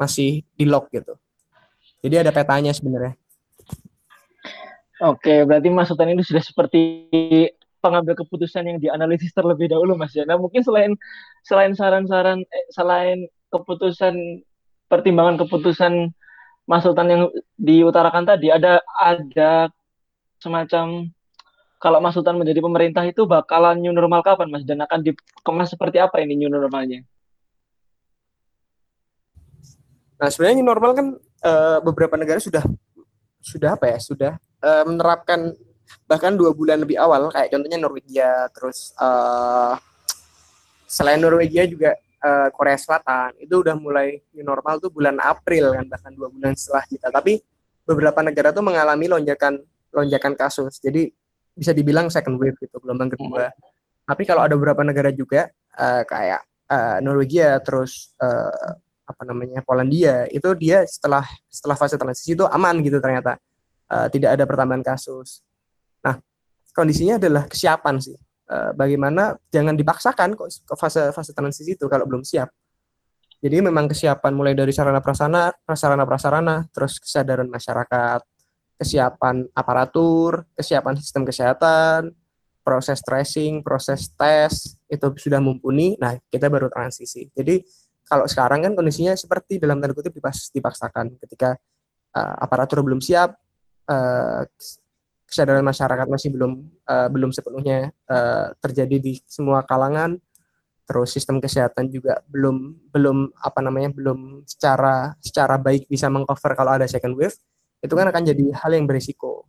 [0.00, 1.20] masih di lock gitu.
[2.00, 3.12] Jadi ada petanya sebenarnya.
[5.00, 6.80] Oke, berarti masukan ini sudah seperti
[7.80, 10.28] pengambil keputusan yang dianalisis terlebih dahulu Mas ya.
[10.28, 10.94] Nah, mungkin selain
[11.42, 14.44] selain saran-saran eh, selain keputusan
[14.86, 16.12] pertimbangan keputusan
[16.68, 17.22] Mas Sultan yang
[17.58, 19.72] diutarakan tadi ada ada
[20.38, 21.10] semacam
[21.80, 25.96] kalau Mas Sultan menjadi pemerintah itu bakalan new normal kapan Mas dan akan dikemas seperti
[25.96, 27.00] apa ini new normalnya?
[30.20, 31.06] Nah, sebenarnya new normal kan
[31.40, 32.60] uh, beberapa negara sudah
[33.40, 33.98] sudah apa ya?
[33.98, 35.56] Sudah uh, menerapkan
[36.06, 39.78] bahkan dua bulan lebih awal kayak contohnya Norwegia terus uh,
[40.90, 45.86] selain Norwegia juga uh, Korea Selatan itu udah mulai new normal tuh bulan April kan
[45.88, 47.08] bahkan dua bulan setelah kita.
[47.08, 47.40] Tapi
[47.86, 49.62] beberapa negara tuh mengalami lonjakan
[49.94, 50.78] lonjakan kasus.
[50.82, 51.10] Jadi
[51.54, 53.50] bisa dibilang second wave gitu gelombang kedua.
[53.50, 53.68] Hmm.
[54.10, 55.46] tapi kalau ada beberapa negara juga
[55.78, 58.74] uh, kayak uh, Norwegia terus uh,
[59.06, 63.38] apa namanya Polandia itu dia setelah setelah fase transisi itu aman gitu ternyata.
[63.90, 65.42] Uh, tidak ada pertambahan kasus
[66.72, 68.16] kondisinya adalah kesiapan sih.
[68.50, 72.50] Uh, bagaimana jangan dipaksakan kok ke fase fase transisi itu kalau belum siap.
[73.40, 78.20] Jadi memang kesiapan mulai dari sarana prasarana, prasarana prasarana, terus kesadaran masyarakat,
[78.76, 82.12] kesiapan aparatur, kesiapan sistem kesehatan,
[82.60, 85.96] proses tracing, proses tes itu sudah mumpuni.
[85.96, 87.32] Nah, kita baru transisi.
[87.32, 87.64] Jadi
[88.04, 90.12] kalau sekarang kan kondisinya seperti dalam tanda kutip
[90.52, 91.56] dipaksakan ketika
[92.12, 93.38] uh, aparatur belum siap,
[93.88, 94.42] uh,
[95.30, 100.18] kesadaran masyarakat masih belum uh, belum sepenuhnya uh, terjadi di semua kalangan.
[100.90, 106.74] Terus sistem kesehatan juga belum belum apa namanya belum secara secara baik bisa mengcover kalau
[106.74, 107.38] ada second wave.
[107.78, 109.46] Itu kan akan jadi hal yang berisiko.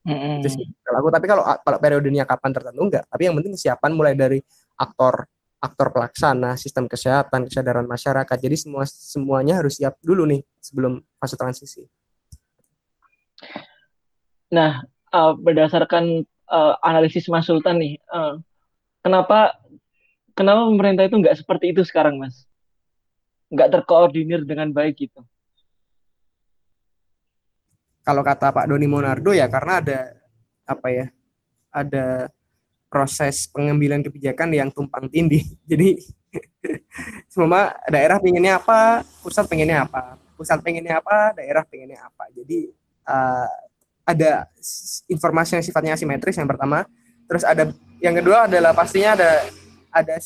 [0.00, 0.40] Mm-hmm.
[0.80, 3.04] kalau aku tapi kalau kalau periodenya kapan tertentu enggak.
[3.04, 4.40] Tapi yang penting kesiapan mulai dari
[4.80, 5.28] aktor
[5.60, 8.36] aktor pelaksana sistem kesehatan kesadaran masyarakat.
[8.40, 11.84] Jadi semua semuanya harus siap dulu nih sebelum fase transisi.
[14.56, 14.80] Nah
[15.14, 18.38] uh, berdasarkan uh, analisis Mas Sultan nih, uh,
[19.04, 19.54] kenapa
[20.34, 22.46] kenapa pemerintah itu nggak seperti itu sekarang, Mas?
[23.50, 25.20] Nggak terkoordinir dengan baik gitu?
[28.00, 30.00] Kalau kata Pak Doni Monardo ya karena ada
[30.64, 31.06] apa ya,
[31.70, 32.30] ada
[32.90, 35.46] proses pengambilan kebijakan yang tumpang tindih.
[35.70, 36.00] Jadi
[37.30, 42.26] semua daerah pengennya apa, pusat pengennya apa, pusat pengennya apa, daerah pengennya apa.
[42.34, 42.70] Jadi
[43.06, 43.69] uh,
[44.10, 44.50] ada
[45.06, 46.84] informasi yang sifatnya asimetris yang pertama.
[47.30, 47.70] Terus ada
[48.02, 49.30] yang kedua adalah pastinya ada
[49.90, 50.16] ada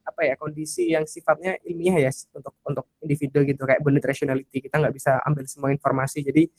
[0.00, 3.62] apa ya kondisi yang sifatnya ilmiah ya untuk untuk individu gitu.
[3.64, 6.20] Kayak bonus rationality kita nggak bisa ambil semua informasi.
[6.20, 6.52] Jadi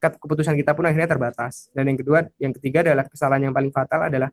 [0.00, 1.68] keputusan kita pun akhirnya terbatas.
[1.76, 4.30] Dan yang kedua yang ketiga adalah kesalahan yang paling fatal adalah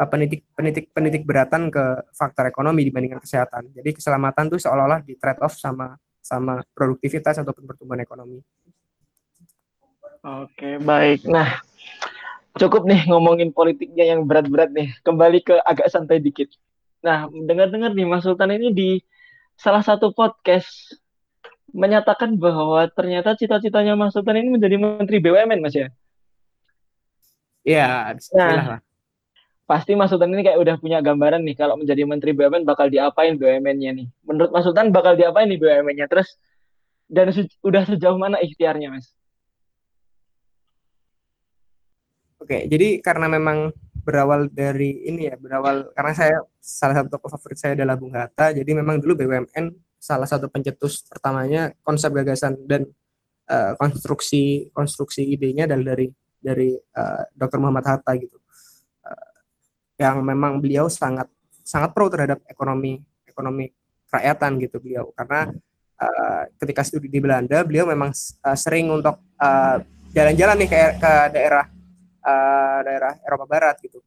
[0.00, 1.84] uh, penitik penitik penitik beratan ke
[2.16, 3.72] faktor ekonomi dibandingkan kesehatan.
[3.76, 8.38] Jadi keselamatan tuh seolah-olah di trade off sama sama produktivitas ataupun pertumbuhan ekonomi
[10.22, 11.26] Oke, baik.
[11.26, 11.58] Nah,
[12.54, 14.94] cukup nih ngomongin politiknya yang berat-berat nih.
[15.02, 16.46] Kembali ke agak santai dikit.
[17.02, 18.90] Nah, dengar-dengar nih Mas Sultan ini di
[19.58, 20.94] salah satu podcast
[21.74, 25.90] menyatakan bahwa ternyata cita-citanya Mas Sultan ini menjadi Menteri BUMN, Mas ya?
[27.66, 28.78] Iya, nah,
[29.66, 33.34] pasti Mas Sultan ini kayak udah punya gambaran nih kalau menjadi Menteri BUMN bakal diapain
[33.34, 34.06] BUMN-nya nih.
[34.22, 36.06] Menurut Mas Sultan bakal diapain nih BUMN-nya?
[36.06, 36.38] Terus
[37.10, 39.10] dan se udah sejauh mana ikhtiarnya, Mas?
[42.42, 43.70] Oke, jadi karena memang
[44.02, 48.50] berawal dari ini ya, berawal karena saya salah satu tokoh favorit saya adalah Bung Hatta,
[48.50, 52.82] jadi memang dulu BUMN salah satu pencetus pertamanya konsep gagasan dan
[53.46, 56.10] uh, konstruksi konstruksi idenya adalah dari
[56.42, 57.62] dari uh, Dr.
[57.62, 58.34] Muhammad Hatta gitu.
[59.06, 59.38] Uh,
[60.02, 61.30] yang memang beliau sangat
[61.62, 63.70] sangat pro terhadap ekonomi ekonomi
[64.10, 65.46] kerakyatan gitu beliau karena
[66.02, 68.10] uh, ketika studi di Belanda beliau memang
[68.42, 69.14] uh, sering untuk
[70.10, 71.70] jalan-jalan uh, nih ke, ke daerah
[72.22, 74.00] uh, daerah Eropa Barat gitu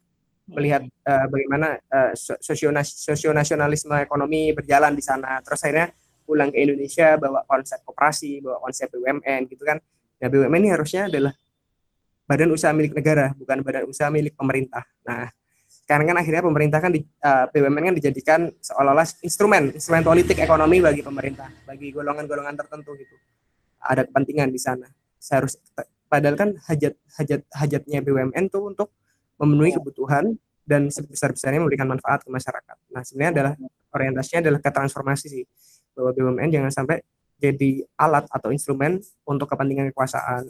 [0.46, 2.14] melihat uh, bagaimana uh,
[3.02, 5.42] sosionasionalisme ekonomi berjalan di sana.
[5.42, 5.90] Terus akhirnya
[6.26, 9.78] pulang ke Indonesia bawa konsep koperasi, bawa konsep BUMN gitu kan.
[10.22, 11.34] Nah, BUMN ini harusnya adalah
[12.26, 14.86] badan usaha milik negara, bukan badan usaha milik pemerintah.
[15.06, 15.30] Nah,
[15.86, 20.82] karena kan akhirnya pemerintah kan di, uh, BUMN kan dijadikan seolah-olah instrumen, instrumen politik ekonomi
[20.82, 23.18] bagi pemerintah, bagi golongan-golongan tertentu gitu.
[23.86, 24.90] Ada kepentingan di sana.
[25.22, 25.58] Seharus
[26.16, 28.96] padahal kan hajat hajat hajatnya BUMN tuh untuk
[29.36, 32.76] memenuhi kebutuhan dan sebesar-besarnya memberikan manfaat ke masyarakat.
[32.96, 33.54] Nah, sebenarnya adalah
[33.92, 35.44] orientasinya adalah ke transformasi sih.
[35.92, 37.04] Bahwa BUMN jangan sampai
[37.36, 40.48] jadi alat atau instrumen untuk kepentingan kekuasaan,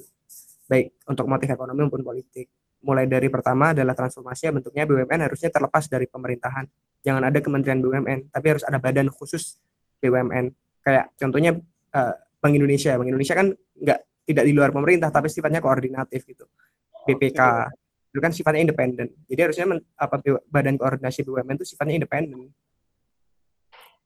[0.69, 2.45] baik untuk motif ekonomi maupun politik.
[2.85, 6.69] Mulai dari pertama adalah transformasi bentuknya BUMN harusnya terlepas dari pemerintahan.
[7.01, 9.57] Jangan ada kementerian BUMN, tapi harus ada badan khusus
[9.99, 10.53] BUMN.
[10.85, 11.57] Kayak contohnya
[11.97, 12.93] uh, Bank Indonesia.
[12.93, 16.49] Bank Indonesia kan nggak tidak di luar pemerintah, tapi sifatnya koordinatif gitu.
[17.05, 17.39] BPK
[18.15, 19.11] itu kan sifatnya independen.
[19.27, 22.49] Jadi harusnya men, apa badan koordinasi BUMN itu sifatnya independen.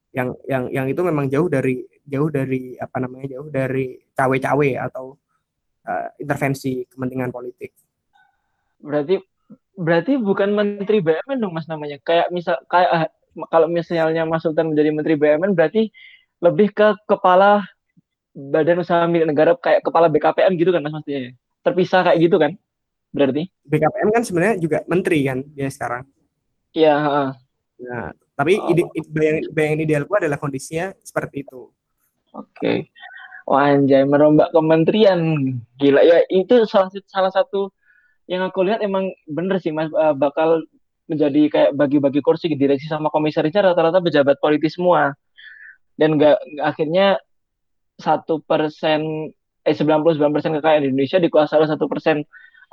[0.10, 5.14] Yang yang yang itu memang jauh dari jauh dari apa namanya jauh dari cawe-cawe atau
[5.86, 7.78] uh, intervensi kepentingan politik.
[8.82, 9.22] Berarti
[9.78, 12.02] berarti bukan menteri BUMN dong Mas namanya.
[12.02, 13.06] Kayak misal kayak uh,
[13.54, 15.94] kalau misalnya Mas Sultan menjadi menteri BUMN berarti
[16.42, 17.62] lebih ke kepala
[18.54, 21.36] badan usaha milik negara kayak kepala BKPM gitu kan Mas maksudnya.
[21.60, 22.56] Terpisah kayak gitu kan?
[23.10, 26.06] berarti BKPM kan sebenarnya juga menteri kan dia sekarang
[26.78, 26.96] iya
[27.80, 28.70] nah tapi oh.
[28.72, 31.74] ide, bayang, bayang idealku adalah kondisinya seperti itu
[32.34, 32.90] oke okay.
[33.50, 35.18] Wah, anjay merombak kementerian
[35.82, 37.74] gila ya itu salah salah satu
[38.30, 40.62] yang aku lihat emang bener sih mas uh, bakal
[41.10, 45.18] menjadi kayak bagi-bagi kursi di direksi sama komisarisnya rata-rata pejabat politis semua
[45.98, 47.18] dan nggak akhirnya
[48.00, 49.30] satu persen
[49.68, 52.24] eh 99 persen kekayaan Indonesia dikuasai oleh satu persen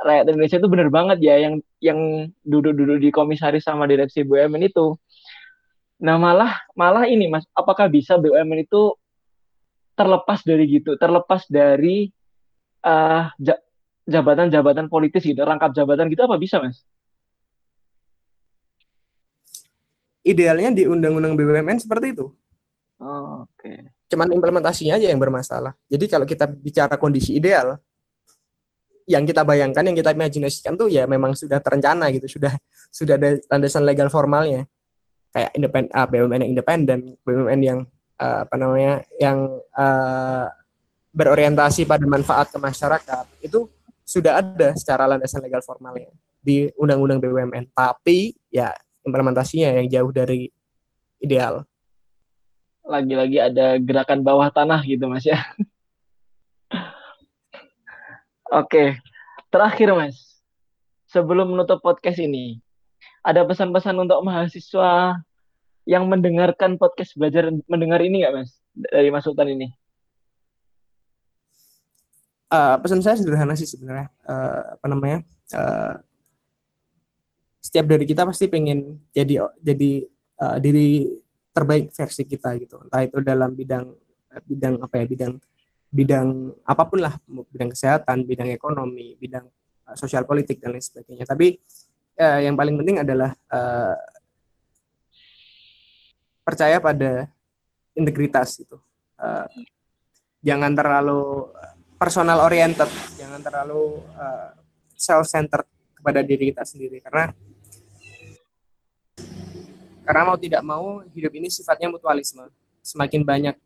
[0.00, 4.94] rakyat Indonesia itu bener banget ya yang yang duduk-duduk di komisaris sama direksi BUMN itu.
[6.04, 8.94] Nah malah malah ini mas, apakah bisa BUMN itu
[9.96, 12.12] terlepas dari gitu, terlepas dari
[12.84, 13.32] uh,
[14.04, 16.84] jabatan-jabatan politis gitu, rangkap jabatan gitu apa bisa mas?
[20.26, 22.26] Idealnya di undang-undang BUMN seperti itu.
[23.00, 23.48] Oh, Oke.
[23.56, 23.95] Okay.
[24.07, 25.74] Cuman implementasinya aja yang bermasalah.
[25.90, 27.74] Jadi kalau kita bicara kondisi ideal,
[29.07, 32.54] yang kita bayangkan, yang kita imajinasikan tuh ya memang sudah terencana gitu, sudah
[32.90, 34.66] sudah ada landasan legal formalnya.
[35.30, 37.78] Kayak independen, uh, BUMN yang independen, BUMN yang
[38.18, 39.38] uh, apa namanya, yang
[39.74, 40.46] uh,
[41.14, 43.70] berorientasi pada manfaat ke masyarakat itu
[44.07, 46.11] sudah ada secara landasan legal formalnya
[46.42, 47.64] di Undang-Undang BUMN.
[47.74, 48.70] Tapi ya
[49.07, 50.50] implementasinya yang jauh dari
[51.22, 51.62] ideal.
[52.87, 55.43] Lagi-lagi ada gerakan bawah tanah gitu mas ya.
[58.47, 58.95] Oke,
[59.51, 60.39] terakhir Mas,
[61.11, 62.62] sebelum menutup podcast ini,
[63.26, 65.18] ada pesan-pesan untuk mahasiswa
[65.82, 69.66] yang mendengarkan podcast belajar mendengar ini nggak Mas dari Mas Sultan ini?
[72.47, 75.26] Uh, pesan saya sederhana sih sebenarnya, uh, apa namanya?
[75.51, 75.99] Uh,
[77.59, 80.07] setiap dari kita pasti pengen jadi jadi
[80.39, 81.11] uh, diri
[81.57, 83.88] terbaik versi kita gitu, entah itu dalam bidang
[84.44, 85.32] bidang apa ya bidang
[85.88, 86.28] bidang
[86.68, 89.48] apa pun lah bidang kesehatan bidang ekonomi bidang
[89.88, 91.24] uh, sosial politik dan lain sebagainya.
[91.24, 91.57] Tapi
[92.20, 93.96] uh, yang paling penting adalah uh,
[96.44, 97.32] percaya pada
[97.96, 98.76] integritas itu
[99.16, 99.48] uh,
[100.44, 101.48] jangan terlalu
[101.96, 104.52] personal oriented jangan terlalu uh,
[104.92, 105.64] self centered
[105.96, 107.00] kepada diri kita sendiri.
[107.00, 107.32] Karena
[110.07, 112.46] karena mau tidak mau hidup ini sifatnya mutualisme.
[112.80, 113.59] Semakin banyak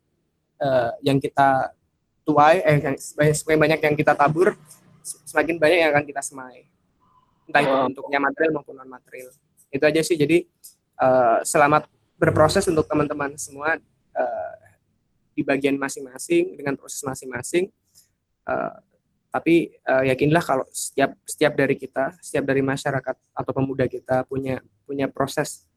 [0.56, 1.76] uh, yang kita
[2.24, 2.96] tuai eh
[3.34, 4.56] semakin banyak yang kita tabur
[5.04, 6.64] semakin banyak yang akan kita semai.
[7.44, 9.28] Entah itu bentuknya material maupun non material
[9.68, 10.16] itu aja sih.
[10.16, 10.48] Jadi
[10.96, 11.86] uh, selamat
[12.16, 13.76] berproses untuk teman-teman semua
[14.16, 14.54] uh,
[15.36, 17.68] di bagian masing-masing dengan proses masing-masing.
[18.48, 18.76] Uh,
[19.30, 24.58] tapi uh, yakinlah kalau setiap setiap dari kita setiap dari masyarakat atau pemuda kita punya
[24.82, 25.69] punya proses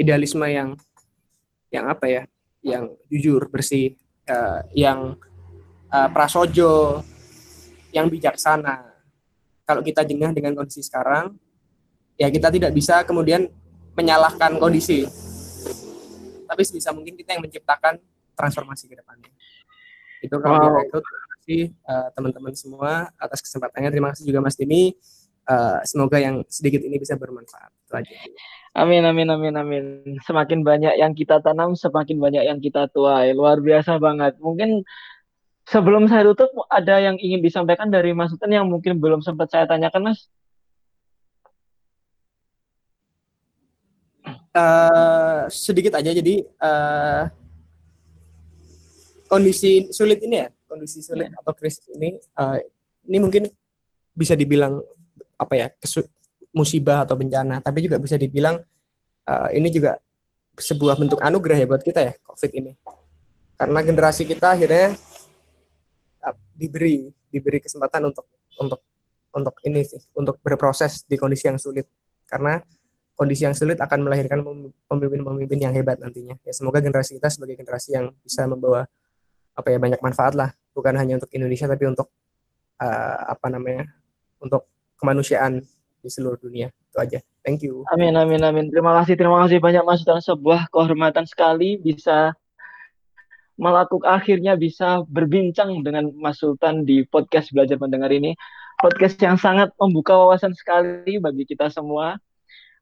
[0.00, 0.72] idealisme yang
[1.68, 2.22] yang apa ya
[2.64, 3.96] yang jujur bersih
[4.28, 5.20] uh, yang
[5.92, 7.04] uh, prasojo
[7.92, 8.88] yang bijaksana.
[9.68, 11.38] Kalau kita jengah dengan kondisi sekarang,
[12.18, 13.46] ya kita tidak bisa kemudian
[13.94, 15.06] menyalahkan kondisi.
[16.50, 18.02] Tapi sebisa mungkin kita yang menciptakan
[18.34, 19.30] transformasi ke depannya.
[20.18, 20.82] Itu kalau wow.
[20.82, 23.90] itu terima kasih uh, teman-teman semua atas kesempatannya.
[23.94, 24.98] Terima kasih juga Mas Dini.
[25.46, 27.70] Uh, semoga yang sedikit ini bisa bermanfaat.
[27.86, 28.14] Itu aja.
[28.70, 29.84] Amin, amin, amin, amin.
[30.22, 33.34] Semakin banyak yang kita tanam, semakin banyak yang kita tuai.
[33.34, 34.38] Luar biasa banget.
[34.38, 34.86] Mungkin
[35.70, 39.70] Sebelum saya tutup, ada yang ingin disampaikan dari Mas Sultan yang mungkin belum sempat saya
[39.70, 40.26] tanyakan, Mas?
[44.54, 47.24] uh, sedikit aja jadi uh,
[49.30, 51.40] kondisi sulit ini ya kondisi sulit yeah.
[51.42, 52.58] atau krisis ini uh,
[53.06, 53.42] ini mungkin
[54.14, 54.82] bisa dibilang
[55.38, 55.66] apa ya
[56.50, 57.62] musibah atau bencana.
[57.62, 58.58] Tapi juga bisa dibilang
[59.26, 59.98] uh, ini juga
[60.58, 62.72] sebuah bentuk anugerah ya buat kita ya covid ini.
[63.56, 64.96] Karena generasi kita akhirnya
[66.26, 68.26] uh, diberi diberi kesempatan untuk
[68.58, 68.80] untuk
[69.30, 71.86] untuk ini sih untuk berproses di kondisi yang sulit.
[72.26, 72.58] Karena
[73.14, 74.40] kondisi yang sulit akan melahirkan
[74.88, 76.40] pemimpin-pemimpin yang hebat nantinya.
[76.42, 78.88] Ya semoga generasi kita sebagai generasi yang bisa membawa
[79.54, 80.50] apa ya banyak manfaat lah.
[80.72, 82.08] Bukan hanya untuk Indonesia tapi untuk
[82.80, 83.84] uh, apa namanya
[84.40, 84.64] untuk
[84.96, 85.60] kemanusiaan
[86.00, 86.68] di seluruh dunia.
[86.68, 87.18] Itu aja.
[87.44, 87.84] Thank you.
[87.92, 88.66] Amin amin amin.
[88.68, 92.36] Terima kasih terima kasih banyak mas dan sebuah kehormatan sekali bisa
[93.60, 98.32] melakukan akhirnya bisa berbincang dengan Mas Sultan di podcast belajar mendengar ini.
[98.80, 102.16] Podcast yang sangat membuka wawasan sekali bagi kita semua.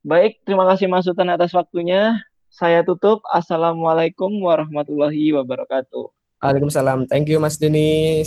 [0.06, 2.14] Baik terima kasih Mas Sultan atas waktunya.
[2.48, 3.22] Saya tutup.
[3.28, 6.10] Assalamualaikum warahmatullahi wabarakatuh.
[6.38, 7.10] Waalaikumsalam.
[7.10, 8.26] Thank you Mas Denis.